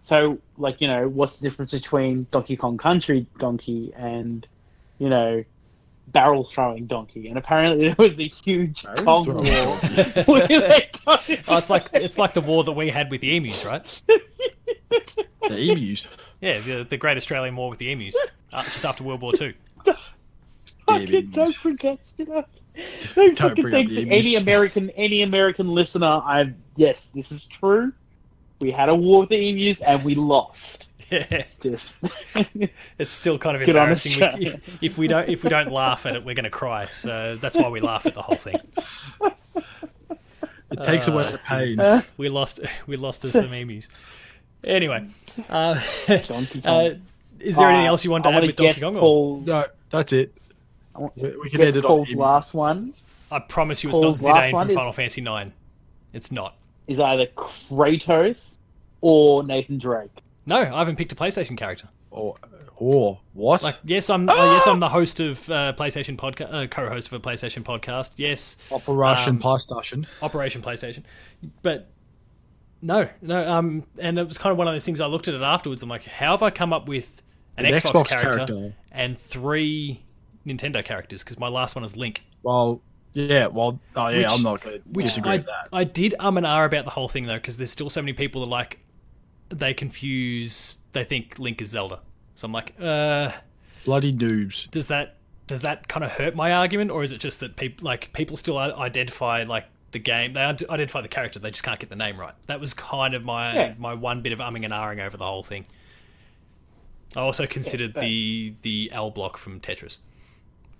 [0.02, 4.46] So, like, you know, what's the difference between Donkey Kong Country Donkey and,
[4.98, 5.44] you know,
[6.09, 7.29] barrel throwing Donkey?
[7.29, 9.42] And apparently there was a huge Barrel Kong war.
[9.42, 10.23] donkey.
[10.33, 13.37] where they got- Oh, it's like it's like the war that we had with the
[13.37, 14.03] emus, right?
[15.49, 16.07] The emus.
[16.40, 18.16] Yeah, the, the Great Australian War with the emus,
[18.53, 19.55] uh, just after World War Two.
[20.87, 22.45] fucking don't forget, you know.
[23.14, 26.07] Don't fucking bring up the any American any American listener.
[26.25, 27.92] I yes, this is true.
[28.61, 30.86] We had a war with the emus and we lost.
[31.11, 31.95] Yeah, Just
[32.99, 34.12] it's still kind of Good on embarrassing.
[34.23, 34.55] Australia.
[34.64, 36.87] If, if we don't if we don't laugh at it, we're going to cry.
[36.87, 38.59] So that's why we laugh at the whole thing.
[40.71, 41.79] It takes away Uh, the pain.
[41.81, 43.88] Uh, We lost we lost to some emus.
[44.64, 45.07] Anyway,
[45.49, 47.03] uh, Donkey uh, Kong.
[47.38, 48.97] is there anything Uh, else you want to I add wanna with Donkey Kong?
[48.97, 50.35] or- Paul, no, that's it.
[50.99, 51.09] We,
[51.42, 52.21] we can guess end it on Paul's emu.
[52.21, 52.92] last one
[53.31, 55.53] I promise you, it's not Paul's last Zidane one from is- Final Fantasy Nine.
[56.12, 56.57] It's not.
[56.88, 58.57] is either Kratos
[59.03, 60.11] or Nathan Drake.
[60.46, 61.88] No, I haven't picked a PlayStation character.
[62.11, 62.37] Or,
[62.76, 63.62] or what?
[63.62, 64.28] Like, yes, I'm.
[64.28, 68.12] Uh, yes, I'm the host of uh, PlayStation podcast, uh, co-host of a PlayStation podcast.
[68.16, 70.06] Yes, Operation um, PlayStation.
[70.22, 71.02] Operation PlayStation,
[71.62, 71.90] but
[72.80, 73.50] no, no.
[73.50, 75.00] Um, and it was kind of one of those things.
[75.00, 75.82] I looked at it afterwards.
[75.82, 77.22] I'm like, how have I come up with
[77.56, 78.74] an, An Xbox, Xbox character, character.
[78.92, 80.02] and three
[80.46, 81.24] Nintendo characters?
[81.24, 82.80] Because my last one is Link, Well,
[83.14, 83.46] yeah.
[83.46, 84.18] Well, oh yeah.
[84.18, 85.68] Which- I'm not going to disagree I with that.
[85.72, 88.12] I did um and ah about the whole thing though, because there's still so many
[88.12, 88.78] people that like
[89.48, 90.78] they confuse.
[90.92, 92.00] They think Link is Zelda.
[92.35, 93.30] So I'm like, uh.
[93.85, 94.68] Bloody noobs.
[94.70, 97.85] does that does that kind of hurt my argument, or is it just that people
[97.87, 100.32] like people still identify like the game?
[100.32, 102.35] They identify the character, they just can't get the name right.
[102.48, 103.74] That was kind of my Yeah.
[103.78, 105.66] my one bit of umming and ahhing over the whole thing.
[107.14, 108.02] I also considered fair.
[108.02, 110.00] the the L block from Tetris,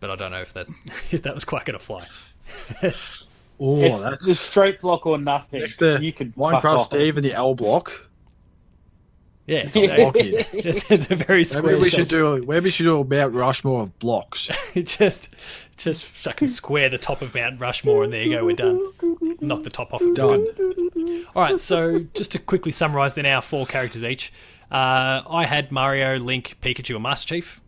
[0.01, 0.67] but I don't know if that
[1.13, 2.07] if that was quite going to fly.
[3.59, 5.61] Oh, that's the straight block or nothing.
[5.61, 6.87] next to you can fuck Minecraft off.
[6.87, 8.06] Steve and the L block.
[9.47, 10.35] Yeah, block in.
[10.35, 11.79] it's, it's a very Maybe square.
[11.79, 11.97] we shot.
[11.99, 12.45] should do.
[12.47, 14.49] Maybe we should do a Mount Rushmore of blocks.
[14.75, 15.35] just
[15.77, 18.81] just fucking square the top of Mount Rushmore, and there you go, we're done.
[19.41, 20.15] Knock the top off it.
[20.15, 20.47] Done.
[21.37, 24.33] All right, so just to quickly summarize, then our four characters each.
[24.71, 27.61] Uh, I had Mario, Link, Pikachu, and Master Chief.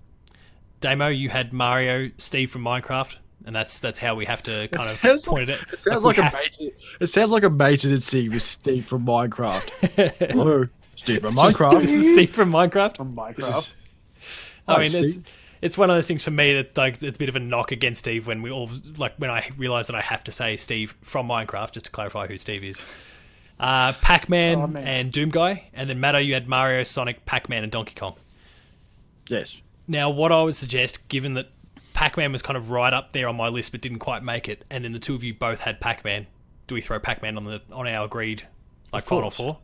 [0.81, 4.91] Damo, you had Mario, Steve from Minecraft, and that's that's how we have to kind
[4.91, 5.61] of sounds point it.
[5.73, 8.87] It sounds we like, a have- mated, It sounds like a mated scene with Steve
[8.87, 10.33] from Minecraft.
[10.33, 10.67] Hello,
[10.99, 11.81] Steve from Minecraft.
[11.81, 12.97] This is Steve from Minecraft.
[12.97, 13.59] From Minecraft.
[13.59, 13.69] is-
[14.67, 15.27] I Hi, mean, it's Steve.
[15.63, 17.73] it's one of those things for me that like it's a bit of a knock
[17.73, 20.95] against Steve when we all like when I realize that I have to say Steve
[21.03, 22.81] from Minecraft just to clarify who Steve is.
[23.61, 24.87] Uh, Pac-Man Oh, man.
[24.87, 28.15] and Doom Guy, and then Matto, you had Mario, Sonic, Pac-Man, and Donkey Kong.
[29.29, 29.57] yes.
[29.89, 31.49] Now, what I would suggest, given that
[31.95, 34.65] Pac-Man was kind of right up there on my list but didn't quite make it,
[34.71, 36.27] and then the two of you both had Pac-Man,
[36.69, 38.47] do we throw Pac-Man on the on our agreed
[38.93, 39.37] like final course.
[39.37, 39.59] four?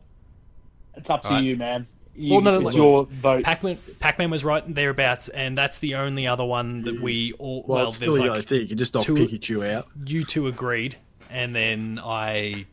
[0.97, 1.43] It's up to Alright.
[1.43, 1.87] you, man.
[2.17, 3.43] You, Well, no, no, it's like- your vote.
[3.43, 7.77] Pac-Man, Pac-Man was right thereabouts, and that's the only other one that we all Well,
[7.79, 8.61] well, it's there still was the like only thing.
[8.61, 9.87] You can just knock two- Pikachu out.
[10.05, 10.95] you two agreed,
[11.29, 12.65] and then I,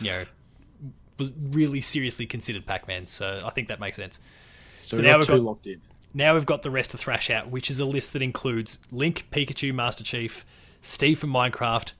[0.00, 0.24] you know,
[1.18, 3.06] was really seriously considered Pac-Man.
[3.06, 4.18] So I think that makes sense.
[4.86, 5.80] So, So we now we've got- locked in.
[6.12, 9.26] Now we've got the rest to thrash out, which is a list that includes Link,
[9.32, 10.44] Pikachu, Master Chief,
[10.80, 11.92] Steve from Minecraft,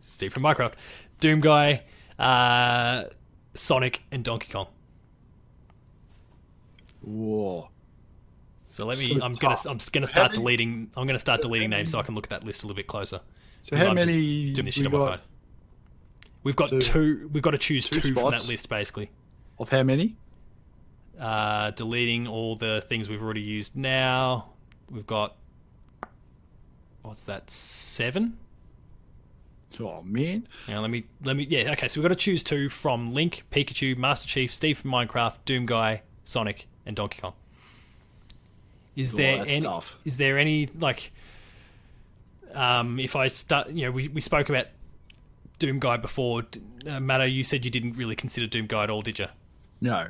[0.00, 0.72] Steve from Minecraft,
[1.20, 1.82] Doom Guy,
[2.18, 3.04] uh,
[3.54, 4.66] Sonic, and Donkey Kong.
[7.02, 7.68] Whoa.
[8.70, 9.08] So let me.
[9.18, 9.56] So I'm gonna.
[9.68, 10.90] I'm gonna start many- deleting.
[10.96, 12.86] I'm gonna start deleting names so I can look at that list a little bit
[12.86, 13.20] closer.
[13.68, 15.18] So how I'm many doing this shit on my phone.
[16.42, 16.80] We've got Two.
[16.80, 17.30] two.
[17.32, 19.10] We've got to choose two, Two from that list, basically.
[19.58, 20.16] of how many?
[21.20, 24.48] uh, deleting all the things we've already used now.
[24.90, 25.36] We've got
[27.02, 27.50] what's that?
[27.50, 28.38] Seven.
[29.80, 31.88] Oh man, Now let me let me yeah okay.
[31.88, 35.66] So we've got to choose two from Link, Pikachu, Master Chief, Steve from Minecraft, Doom
[35.66, 37.34] Guy, Sonic, and Donkey Kong.
[38.96, 39.60] Is there any?
[39.60, 39.96] tough.
[40.04, 41.12] Is there any like?
[42.54, 44.66] Um, if I start, you know, we, we spoke about
[45.58, 46.42] Doom Guy before.
[46.86, 49.26] Uh, Matto, you said you didn't really consider Doom Guy at all, did you?
[49.80, 50.08] no.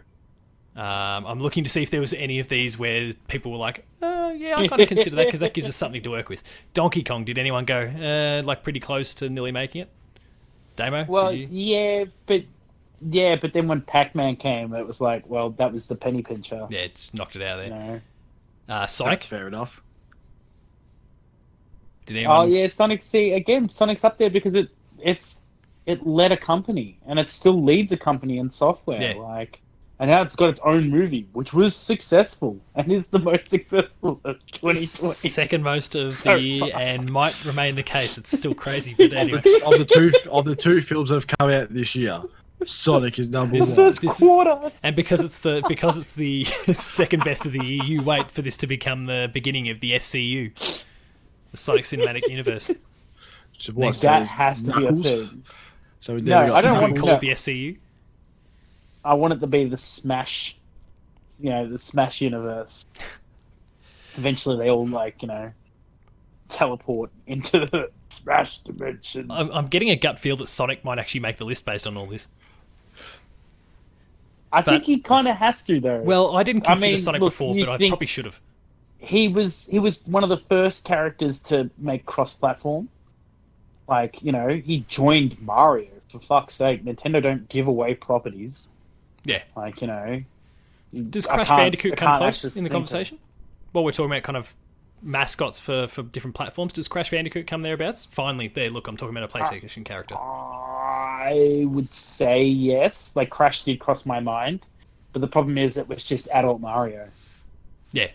[0.75, 3.85] Um, I'm looking to see if there was any of these where people were like,
[4.01, 6.43] uh, "Yeah, I kind of consider that because that gives us something to work with."
[6.73, 9.91] Donkey Kong, did anyone go uh, like pretty close to nearly making it?
[10.77, 11.05] Damo.
[11.07, 11.49] Well, did you?
[11.51, 12.45] yeah, but
[13.11, 16.67] yeah, but then when Pac-Man came, it was like, well, that was the penny pincher.
[16.71, 17.79] Yeah, it's knocked it out of there.
[17.79, 18.01] know?
[18.69, 19.83] Uh, That's Sonic, fair enough.
[22.07, 22.37] did anyone?
[22.37, 23.03] Oh yeah, Sonic.
[23.03, 25.41] See again, Sonic's up there because it it's
[25.87, 29.03] it led a company and it still leads a company in software.
[29.03, 29.15] Yeah.
[29.15, 29.61] Like,
[30.03, 34.21] and now it's got its own movie, which was successful and is the most successful
[34.25, 34.75] of 2020.
[34.85, 36.73] Second most of the Oh, year fuck.
[36.81, 38.19] and might remain the case.
[38.19, 41.27] It's still crazy, but Of the, of the two of the two films that have
[41.29, 42.21] come out this year,
[42.67, 43.95] Sonic is number This- one.
[43.95, 44.73] This- quarter.
[44.83, 48.43] And because it's the because it's the second best of the year, you wait for
[48.43, 50.51] this to become the beginning of the SCU,
[51.53, 52.69] the Sonic Cinematic Universe.
[52.69, 55.45] Which what, That so has to be a thing.
[56.01, 57.09] So we No, never got I don't want we Knuckles.
[57.09, 57.77] call it the SCU.
[59.05, 60.57] I want it to be the Smash,
[61.41, 62.87] you know, the Smash universe.
[64.17, 65.51] Eventually, they all like you know
[66.49, 69.31] teleport into the Smash dimension.
[69.31, 71.97] I'm, I'm getting a gut feel that Sonic might actually make the list based on
[71.97, 72.29] all this.
[74.53, 76.03] I but- think he kind of has to though.
[76.03, 78.41] Well, I didn't I consider mean, Sonic look, before, but I probably should have.
[78.99, 82.89] he was he was one of the first characters to make cross-platform.
[83.89, 85.89] Like you know, he joined Mario.
[86.11, 88.69] For fuck's sake, Nintendo don't give away properties.
[89.25, 89.43] Yeah.
[89.57, 90.23] Like you know,
[91.11, 93.19] Does Crash Bandicoot come close in the think of- conversation?
[93.73, 94.55] Well, we're talking about kind of
[95.01, 96.73] mascots for, for different platforms.
[96.73, 98.05] Does Crash Bandicoot come thereabouts?
[98.05, 98.71] Finally, there.
[98.71, 100.15] Look, I'm talking about a uh, PlayStation character.
[100.15, 103.17] I would say yes.
[103.17, 104.61] Like Crash did cross my mind,
[105.13, 107.09] but the problem is it was just adult Mario.
[107.93, 108.09] Yeah.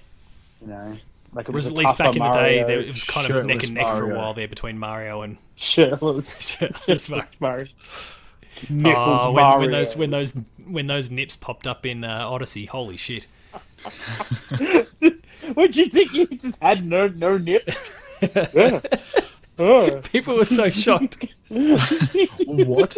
[0.61, 0.97] You know,
[1.33, 3.45] like it Whereas was at least back in the day, there, it was kind of
[3.45, 7.65] neck and neck for a while there between Mario and shirtless, shirtless Mario.
[8.69, 8.97] Mario.
[8.97, 9.59] Oh, when, Mario.
[9.61, 13.27] when those when those when those nips popped up in uh, Odyssey, holy shit!
[15.55, 17.69] Would you think you just had no no nip?
[18.53, 18.79] yeah.
[19.59, 20.01] Oh.
[20.11, 21.25] People were so shocked.
[21.49, 22.97] what?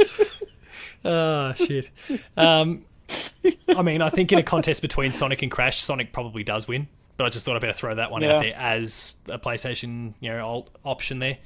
[1.06, 1.90] Oh shit.
[2.36, 2.86] Um,
[3.70, 6.88] I mean, I think in a contest between Sonic and Crash, Sonic probably does win.
[7.18, 8.36] But I just thought I'd better throw that one Yeah.
[8.36, 11.38] out there as a PlayStation, you know, alt option there.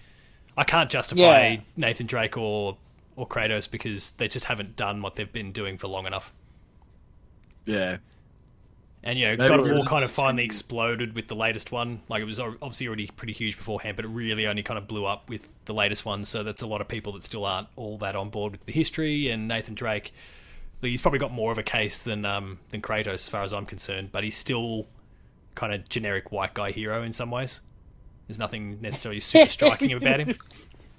[0.55, 1.59] I can't justify Yeah.
[1.77, 2.77] Nathan Drake or
[3.15, 6.33] or Kratos because they just haven't done what they've been doing for long enough.
[7.65, 7.97] Yeah.
[9.05, 12.01] And you know, Maybe God of War kind of finally exploded with the latest one.
[12.07, 15.05] Like it was obviously already pretty huge beforehand, but it really only kind of blew
[15.05, 16.23] up with the latest one.
[16.23, 18.71] So that's a lot of people that still aren't all that on board with the
[18.71, 19.29] history.
[19.29, 20.13] And Nathan Drake,
[20.81, 23.65] he's probably got more of a case than um, than Kratos, as far as I'm
[23.65, 24.09] concerned.
[24.13, 24.87] But he's still
[25.53, 27.59] kind of generic white guy hero in some ways.
[28.27, 30.35] There's nothing necessarily super striking about him.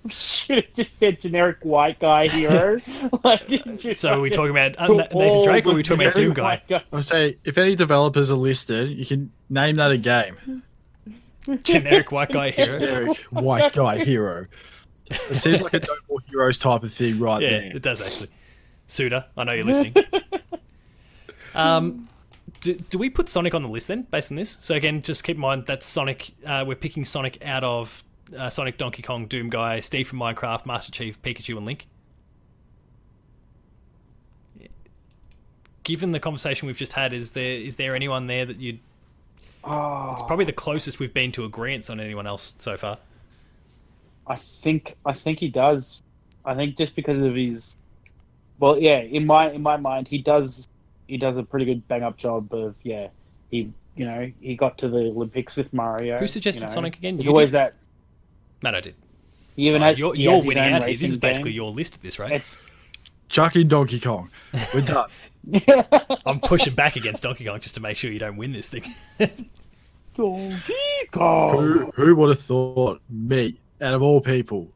[0.11, 2.79] Should have just said generic white guy hero.
[3.25, 3.47] like,
[3.79, 6.35] just So are we talking about uh, Nathan Drake, or are we talking about Doom
[6.35, 6.77] generic Guy?
[6.93, 10.63] I would say if any developers are listed, you can name that a game.
[11.63, 12.79] Generic white guy hero.
[12.79, 14.47] Generic white guy hero.
[15.07, 17.77] It seems like a no more heroes type of thing right Yeah, there.
[17.77, 18.29] it does actually.
[18.87, 19.95] Suda, I know you're listening.
[21.55, 22.09] um,
[22.61, 24.59] do, do we put Sonic on the list then, based on this?
[24.61, 26.33] So again, just keep in mind that Sonic.
[26.45, 28.04] Uh, we're picking Sonic out of
[28.37, 31.87] uh, Sonic, Donkey Kong, Doom Guy, Steve from Minecraft, Master Chief, Pikachu, and Link.
[35.83, 38.79] Given the conversation we've just had, is there is there anyone there that you'd?
[39.65, 42.99] Oh, It's probably the closest we've been to agreement on anyone else so far.
[44.27, 46.03] I think I think he does.
[46.47, 47.77] I think just because of his,
[48.59, 50.69] well, yeah, in my in my mind, he does
[51.07, 53.09] he does a pretty good bang up job of yeah.
[53.51, 56.19] He you know he got to the Olympics with Mario.
[56.19, 56.73] Who suggested you know.
[56.73, 57.17] Sonic again?
[57.17, 57.57] There's You always did?
[57.57, 57.75] that.
[58.65, 58.95] Matt, I did.
[59.57, 60.97] He even had, you're you're winning out here.
[60.97, 61.57] This is basically game.
[61.57, 62.33] your list at this rate.
[62.33, 62.59] It's
[63.29, 64.31] Chucky Donkey Kong.
[64.75, 65.11] We're done.
[66.27, 68.83] I'm pushing back against Donkey Kong just to make sure you don't win this thing.
[70.17, 70.75] Donkey
[71.13, 71.59] Kong.
[71.59, 74.69] who, who would have thought me out of all people?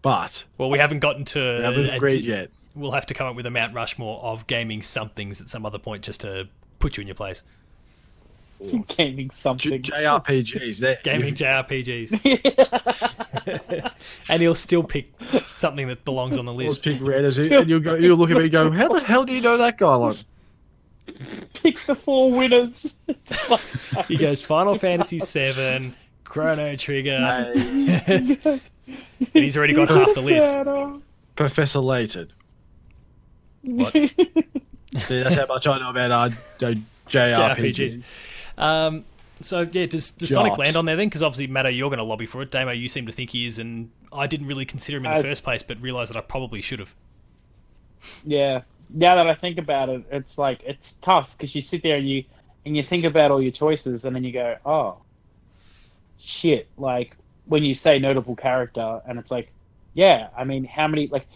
[0.00, 1.58] But well, we haven't gotten to.
[1.58, 2.50] we haven't a- agreed yet.
[2.74, 5.78] We'll have to come up with a Mount Rushmore of gaming somethings at some other
[5.78, 7.42] point just to put you in your place.
[8.88, 9.82] Gaming J- something.
[9.82, 10.78] JRPGs.
[10.78, 10.98] There.
[11.02, 12.12] Gaming JRPGs.
[14.28, 15.12] and he'll still pick
[15.54, 16.82] something that belongs on the list.
[16.82, 17.94] pick red as it, and you'll go.
[17.94, 20.18] You'll look at me and go, "How the hell do you know that guy?" Like,
[21.54, 22.98] picks the four winners.
[24.08, 28.60] He goes Final Fantasy VII, Chrono Trigger, Hey, and
[29.32, 31.02] he's already got half the list.
[31.36, 32.32] Professor Layton.
[33.62, 33.92] What?
[33.92, 34.10] See,
[35.08, 36.28] that's how much I know about uh,
[36.60, 37.56] the JRPGs.
[37.56, 38.02] JRPGs.
[38.58, 39.04] Um,
[39.40, 41.08] so yeah, does, does Sonic land on there then?
[41.08, 42.50] Because obviously, Matto, you're going to lobby for it.
[42.50, 45.18] Damo, you seem to think he is, and I didn't really consider him in the
[45.18, 46.94] I- first place, but realised that I probably should have.
[48.24, 48.62] Yeah.
[48.90, 52.08] Now that I think about it, it's like it's tough because you sit there and
[52.08, 52.24] you
[52.66, 54.98] and you think about all your choices, and then you go, "Oh,
[56.18, 59.50] shit!" Like when you say notable character, and it's like,
[59.94, 61.26] yeah, I mean, how many like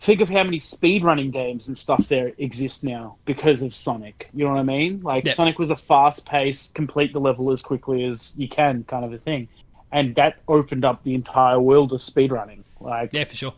[0.00, 4.28] think of how many speedrunning games and stuff there exist now because of Sonic.
[4.34, 5.00] You know what I mean?
[5.02, 5.32] Like Yeah.
[5.34, 9.18] Sonic was a fast-paced, complete the level as quickly as you can kind of a
[9.18, 9.48] thing,
[9.92, 12.62] and that opened up the entire world of speedrunning.
[12.80, 13.54] Like Yeah, for sure.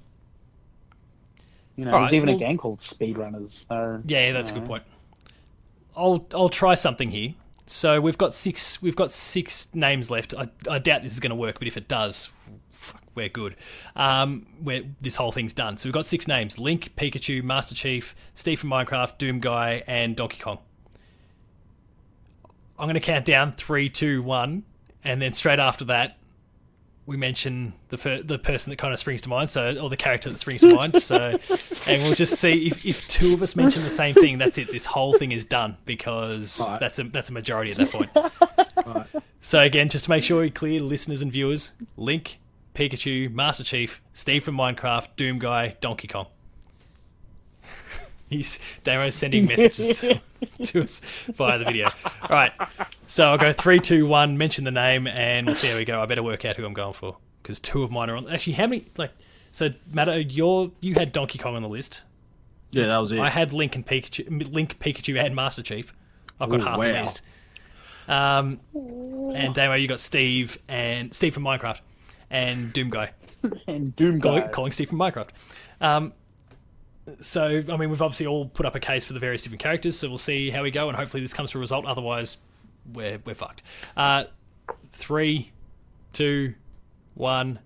[1.76, 3.66] you know, All there's right, even a game called Speedrunners.
[3.68, 4.84] So Yeah, that's a good point.
[5.96, 7.34] I'll I'll try something here.
[7.66, 10.32] So we've got six we've got six names left.
[10.34, 12.30] I, I doubt this is going to work, but if it does,
[12.70, 13.56] fuck, we're good.
[13.96, 15.76] Um, where this whole thing's done.
[15.76, 20.16] So we've got six names: Link, Pikachu, Master Chief, Steve from Minecraft, Doom Guy, and
[20.16, 20.58] Donkey Kong.
[22.78, 24.62] I'm going to count down three, two, one,
[25.02, 26.16] and then straight after that,
[27.06, 29.96] we mention the fir- the person that kind of springs to mind, so or the
[29.96, 31.02] character that springs to mind.
[31.02, 31.38] So,
[31.86, 34.38] and we'll just see if, if two of us mention the same thing.
[34.38, 34.70] That's it.
[34.70, 36.78] This whole thing is done because Alright.
[36.78, 38.10] that's a that's a majority at that point.
[39.40, 42.40] So again, just to make sure you're clear, listeners and viewers: Link,
[42.78, 46.28] Pikachu, Master Chief, Steve from Minecraft, Doom Guy, Donkey Kong.
[48.30, 50.20] He's Damo's sending messages to,
[50.62, 51.00] to us
[51.34, 51.90] via the video.
[52.04, 52.52] All right,
[53.08, 54.38] so I'll go three, two, one.
[54.38, 56.00] Mention the name, and we'll see how we go.
[56.00, 58.28] I better work out who I'm going for because two of mine are on.
[58.28, 58.84] Actually, how many?
[58.96, 59.10] Like,
[59.50, 62.04] so Matto, you're you had Donkey Kong on the list.
[62.70, 63.18] Yeah, that was it.
[63.18, 65.92] I had Link and Pikachu, Link, Pikachu, and Master Chief.
[66.38, 67.22] I've got Ooh, half the list.
[68.06, 68.60] Um,
[69.34, 71.80] and Damo, you got Steve and Steve from Minecraft,
[72.30, 73.10] and Doom Guy
[73.66, 74.48] and Doom Guy.
[74.48, 75.30] calling Steve from Minecraft.
[75.80, 76.12] Um,
[77.20, 79.98] so I mean, we've obviously all put up a case for the various different characters,
[79.98, 81.86] so we'll see how we go, and hopefully this comes to a result.
[81.86, 82.38] Otherwise,
[82.92, 83.62] we're we're fucked.
[83.96, 84.24] Uh,
[84.92, 85.50] three,
[86.12, 86.54] two,
[87.14, 87.58] one.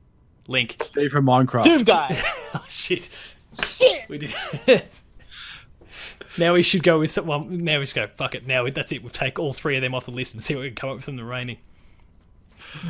[0.49, 0.77] Link.
[0.83, 1.65] Steve from Minecraft.
[1.65, 2.17] Doom Guy.
[2.55, 3.09] Oh shit.
[3.65, 4.07] Shit.
[4.11, 4.35] We did.
[6.37, 7.65] now we should go with someone.
[7.65, 8.07] Now we just go.
[8.09, 8.47] Fuck it.
[8.47, 9.03] Now that's it.
[9.03, 10.91] We'll take all three of them off the list and see what we can come
[10.91, 11.59] up with from the remaining.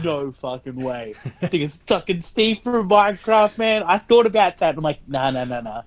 [0.03, 1.14] No fucking way.
[1.25, 3.83] I think it's fucking Steve from Minecraft, man.
[3.83, 4.77] I thought about that.
[4.77, 5.83] I'm like, nah, nah, nah, nah.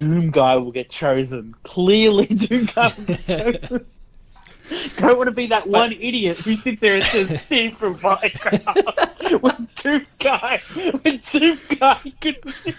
[0.00, 1.54] Doom Guy will get chosen.
[1.62, 3.86] Clearly, Doom Guy will get chosen.
[4.96, 9.40] Don't want to be that one idiot who sits there and says Steve from Minecraft
[9.40, 10.60] when Doom Guy,
[11.00, 12.74] when Doom Guy could be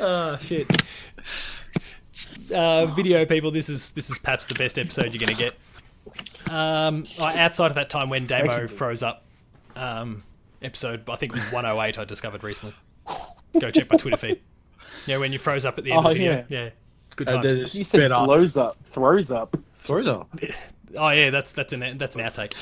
[0.00, 0.66] Oh shit.
[2.52, 5.54] Uh, video people, this is this is perhaps the best episode you're going to get.
[6.48, 9.24] Um, uh, outside of that time when Damo froze up,
[9.76, 10.22] um,
[10.62, 11.98] episode I think it was 108.
[11.98, 12.74] I discovered recently.
[13.58, 14.40] Go check my Twitter feed.
[15.06, 16.44] Yeah, when you froze up at the end Oh, of the video.
[16.48, 16.62] yeah.
[16.64, 16.70] Yeah,
[17.16, 17.52] good And times.
[17.72, 18.24] then You said better.
[18.24, 19.56] blows up, throws up.
[19.76, 20.28] Throws up.
[20.98, 22.52] Oh yeah, that's that's an that's an outtake.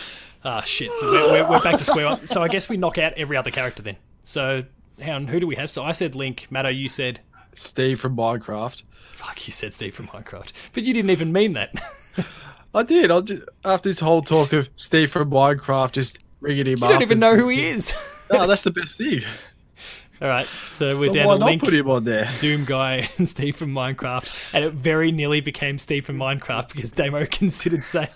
[0.45, 0.93] Ah shit.
[0.97, 2.27] So we're, we're, we're back to square one.
[2.27, 3.97] So I guess we knock out every other character then.
[4.25, 4.65] So
[5.01, 5.71] hang on, who do we have?
[5.71, 6.47] So I said Link.
[6.51, 7.21] Matto, you said
[7.55, 8.83] Steve from Minecraft.
[9.13, 9.47] fuck.
[9.49, 11.73] You said Steve from Minecraft, but you didn't even mean that.
[12.75, 13.11] I did.
[13.11, 16.91] I just after this whole talk of Steve from Minecraft, just ringing him you up.
[16.91, 17.95] don't even know who he is.
[18.33, 19.23] No, that's the best thing.
[20.21, 22.29] All right, so we're So down why to Link, put him on there?
[22.41, 26.91] Doom Guy, and Steve from Minecraft, and it very nearly became Steve from Minecraft because
[26.91, 28.09] Damo considered saying.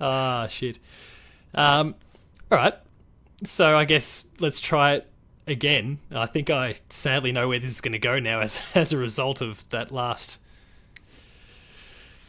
[0.00, 0.78] Ah shit.
[1.54, 1.94] Um,
[2.50, 2.74] all right,
[3.44, 5.10] so I guess let's try it
[5.46, 5.98] again.
[6.10, 8.98] I think I sadly know where this is going to go now as as a
[8.98, 10.40] result of that last.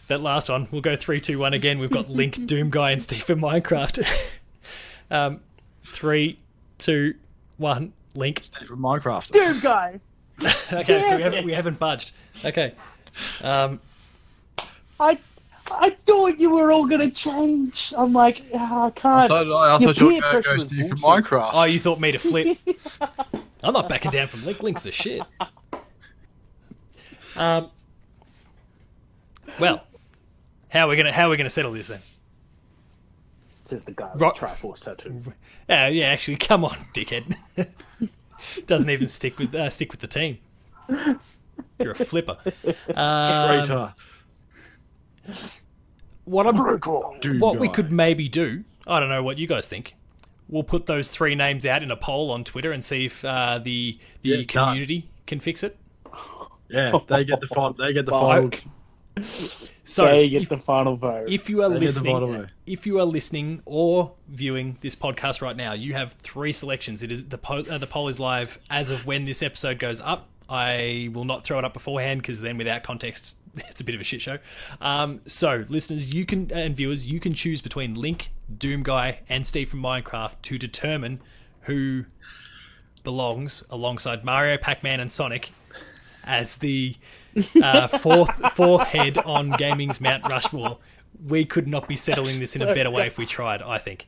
[0.07, 1.79] That last one, we'll go three, two, one again.
[1.79, 4.37] We've got Link, Doom Guy, and Steve from Minecraft.
[5.11, 5.39] um,
[5.91, 6.37] three,
[6.77, 7.15] two,
[7.57, 7.93] one.
[8.13, 9.31] Link, Steve from Minecraft.
[9.31, 9.99] Doom Guy.
[10.73, 12.11] Okay, so we haven't we haven't budged.
[12.43, 12.73] Okay.
[13.41, 13.79] Um,
[14.99, 15.17] I
[15.71, 17.93] I thought you were all gonna change.
[17.97, 19.29] I'm like, ah, I I can't.
[19.29, 20.99] thought, I Your thought you were peer going to pressure go Steve from.
[20.99, 21.51] Minecraft.
[21.53, 22.57] oh, you thought me to flip?
[23.63, 24.61] I'm not backing down from Link.
[24.61, 25.21] Link's the shit.
[27.37, 27.69] Um.
[29.59, 29.85] Well,
[30.75, 32.01] how are we gonna how are we gonna settle this then?
[33.69, 35.23] Says the guy with Rock- the Triforce tattoo.
[35.69, 37.35] Uh, yeah, actually, come on, dickhead.
[38.67, 40.37] Doesn't even stick with uh, stick with the team.
[41.79, 42.37] You're a flipper.
[42.93, 43.93] Um, Traitor.
[46.25, 46.55] what I'm
[47.21, 47.73] Doom what we guy.
[47.73, 49.95] could maybe do, I don't know what you guys think.
[50.47, 53.57] We'll put those three names out in a poll on Twitter and see if uh,
[53.57, 54.45] the the Yeah, done.
[54.67, 55.77] community can fix it.
[56.69, 57.73] Yeah, they get the final.
[57.73, 58.51] They get the Well, final.
[59.87, 61.29] So they get if, the final vote.
[61.29, 64.95] if you are They get the bottom listening, if you are listening or viewing this
[64.95, 67.03] podcast right now, you have three selections.
[67.03, 70.01] It is the po- uh, the poll is live as of when this episode goes
[70.01, 70.27] up.
[70.49, 74.01] I will not throw it up beforehand because then, without context, it's a bit of
[74.01, 74.39] a shit show.
[74.81, 79.45] Um, so, listeners, you can and viewers, you can choose between Link, Doom Guy, and
[79.45, 81.21] Steve from Minecraft to determine
[81.61, 82.05] who
[83.03, 85.51] belongs alongside Mario, Pac-Man, and Sonic
[86.23, 86.95] as the
[87.61, 90.77] uh, fourth fourth head on gaming's Mount Rushmore.
[91.25, 93.61] We could not be settling this in a better way if we tried.
[93.61, 94.07] I think.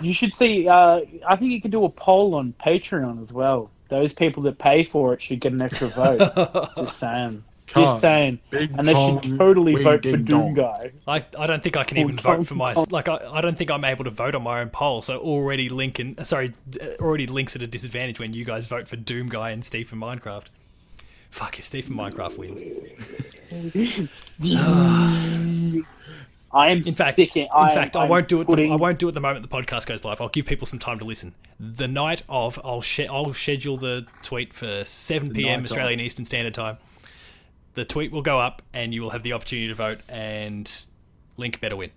[0.00, 0.68] you should see.
[0.68, 3.70] Uh, I think you can do a poll on Patreon as well.
[3.88, 6.70] Those people that pay for it should get an extra vote.
[6.76, 7.44] Just saying.
[7.68, 8.38] Come Just saying.
[8.50, 10.92] Big And they should totally vote for Doom Guy.
[11.06, 13.70] I, I don't think I can even vote for my like I, I don't think
[13.70, 15.02] I'm able to vote on my own poll.
[15.02, 16.50] So already Lincoln sorry
[17.00, 20.00] already Link's at a disadvantage when you guys vote for Doom Guy and Steve from
[20.00, 20.44] Minecraft.
[21.36, 22.62] Fuck if Steve from Minecraft wins.
[26.52, 27.36] I am In fact, sick.
[27.36, 28.46] in I fact, I I'm won't do it.
[28.46, 30.22] putting- The, I won't do it the moment the podcast goes live.
[30.22, 31.34] I'll give people some time to listen.
[31.60, 35.64] The night of, I'll sh- I'll schedule the tweet for 7 p.m.
[35.64, 36.06] Australian of.
[36.06, 36.78] Eastern Standard Time.
[37.74, 39.98] The tweet will go up, and you will have the opportunity to vote.
[40.08, 40.72] And
[41.36, 41.90] Link better win.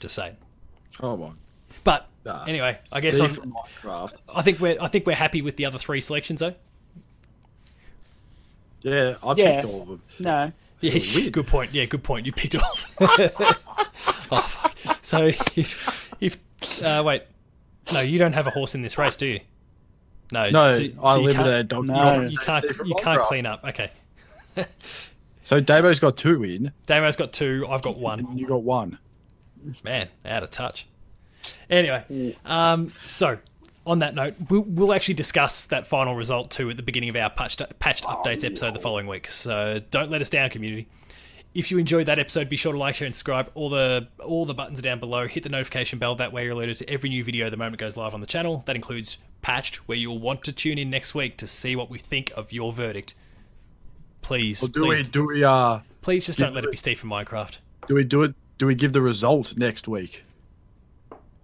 [0.00, 0.36] Just saying.
[0.98, 1.34] Oh, Come on.
[1.84, 2.42] But Nah.
[2.44, 4.14] anyway, I guess Steve I'm, from Minecraft.
[4.34, 6.54] I think we're I think we're happy with the other three selections though.
[8.82, 9.60] Yeah, I Yeah.
[9.60, 10.02] picked all of them.
[10.20, 10.52] No.
[10.80, 11.74] Yeah, good point.
[11.74, 12.24] Yeah, good point.
[12.24, 12.94] You picked off.
[13.00, 14.76] oh fuck.
[15.02, 15.26] So
[15.56, 16.38] if if
[16.84, 17.24] uh, wait,
[17.92, 19.40] no, you don't have a horse in this race, do you?
[20.30, 21.86] No, No, so- I so live in a dog.
[21.86, 22.20] No.
[22.20, 23.24] You can't you can't Minecraft.
[23.26, 23.64] clean up.
[23.64, 23.90] Okay,
[25.42, 27.66] So Dabo's got two in, Damo's got two.
[27.68, 28.38] I've got one.
[28.38, 28.98] you got one.
[29.82, 30.86] Man, out of touch.
[31.68, 33.38] Anyway, um, so
[33.88, 37.16] on that note, we'll, we'll actually discuss that final result too at the beginning of
[37.16, 39.26] our patched, patched updates episode the following week.
[39.26, 40.86] So don't let us down, community.
[41.54, 43.50] If you enjoyed that episode, be sure to like, share, and subscribe.
[43.54, 45.26] All the all the buttons are down below.
[45.26, 46.14] Hit the notification bell.
[46.14, 48.26] That way, you're alerted to every new video the moment it goes live on the
[48.26, 48.62] channel.
[48.66, 51.98] That includes patched, where you'll want to tune in next week to see what we
[51.98, 53.14] think of your verdict.
[54.20, 56.98] Please, Well, do we please, do we uh please, just don't let it be Steve
[56.98, 57.58] from Minecraft.
[57.88, 58.34] do we do it?
[58.58, 60.24] Do we give the result next week?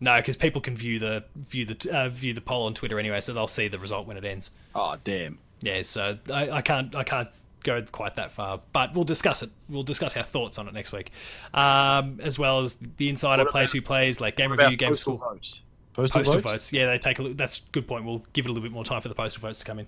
[0.04, 3.20] No, because people can view the view the uh, view the poll on Twitter anyway,
[3.20, 4.50] so they'll see the result when it ends.
[4.74, 5.38] Oh damn!
[5.62, 7.28] Yeah, so I, I can't I can't
[7.62, 9.48] go quite that far, but we'll discuss it.
[9.70, 11.10] We'll discuss our thoughts on it next week,
[11.54, 14.90] um, as well as the insider What play about- two plays like game review, game
[14.90, 15.60] postal school, votes?
[15.94, 16.44] Postal, postal votes?
[16.50, 16.72] votes.
[16.74, 17.36] Yeah, they take a look.
[17.38, 18.04] That's a good point.
[18.04, 19.86] We'll give it a little bit more time for the postal votes to come in,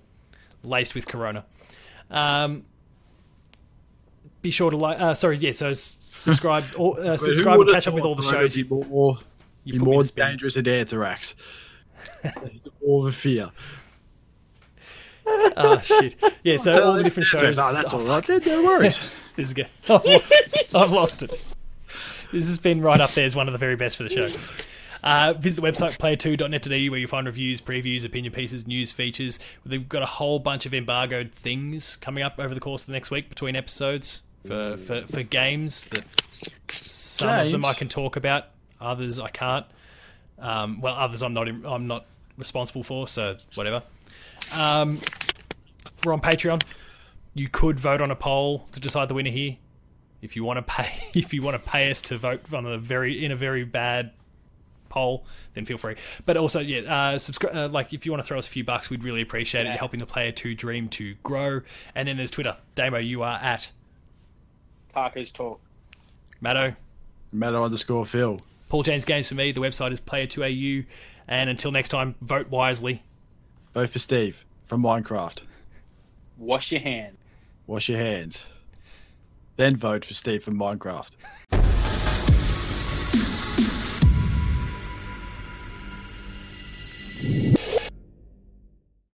[0.63, 1.45] laced with Corona.
[2.09, 2.63] Um,
[4.41, 4.99] be sure to like.
[4.99, 5.51] Uh, sorry, yeah.
[5.51, 8.57] So subscribe, or, uh, subscribe and catch up with all the shows.
[8.69, 9.17] More, You
[9.73, 11.35] be put me more dangerous than anthrax.
[12.85, 13.51] All the fear.
[15.57, 16.15] Oh shit!
[16.43, 17.57] Yeah, so all the different shows.
[17.57, 18.45] No, that's Oh, all right.
[18.45, 18.97] No worries.
[19.35, 19.67] This is good.
[19.89, 20.33] I've lost,
[20.73, 21.45] I've lost it.
[22.31, 24.29] This has been right up there as one of the very best for the show.
[25.03, 29.37] Uh, visit the website player2.net.de where you find reviews, previews, opinion pieces, news features.
[29.65, 32.93] We've got a whole bunch of embargoed things coming up over the course of the
[32.93, 36.03] next week between episodes for, for, for games that
[36.69, 38.45] some of them I can talk about,
[38.79, 39.65] others I can't.
[40.39, 42.05] Um, well, others I'm not I'm not
[42.37, 43.83] responsible for, so whatever.
[44.55, 45.01] Um,
[46.03, 46.61] we're on Patreon.
[47.33, 49.57] You could vote on a poll to decide the winner here.
[50.21, 52.77] If you want to pay, if you want to pay us to vote on a
[52.77, 54.11] very in a very bad
[54.89, 55.95] poll, then feel free.
[56.25, 57.55] But also, yeah, uh, subscribe.
[57.55, 59.77] Uh, like if you want to throw us a few bucks, we'd really appreciate it.
[59.77, 61.61] Helping the player to dream to grow.
[61.95, 62.57] And then there's Twitter.
[62.75, 63.71] Damo, you are at
[64.93, 65.59] Parker's talk.
[66.41, 66.75] Matto.
[67.31, 68.41] Matter underscore Phil.
[68.69, 69.51] Paul James Games for me.
[69.51, 70.85] The website is player2au.
[71.27, 73.03] And until next time, vote wisely.
[73.73, 75.41] Vote for Steve from Minecraft.
[76.37, 77.17] Wash your hands.
[77.65, 78.39] Wash your hands.
[79.55, 81.09] Then vote for Steve from Minecraft.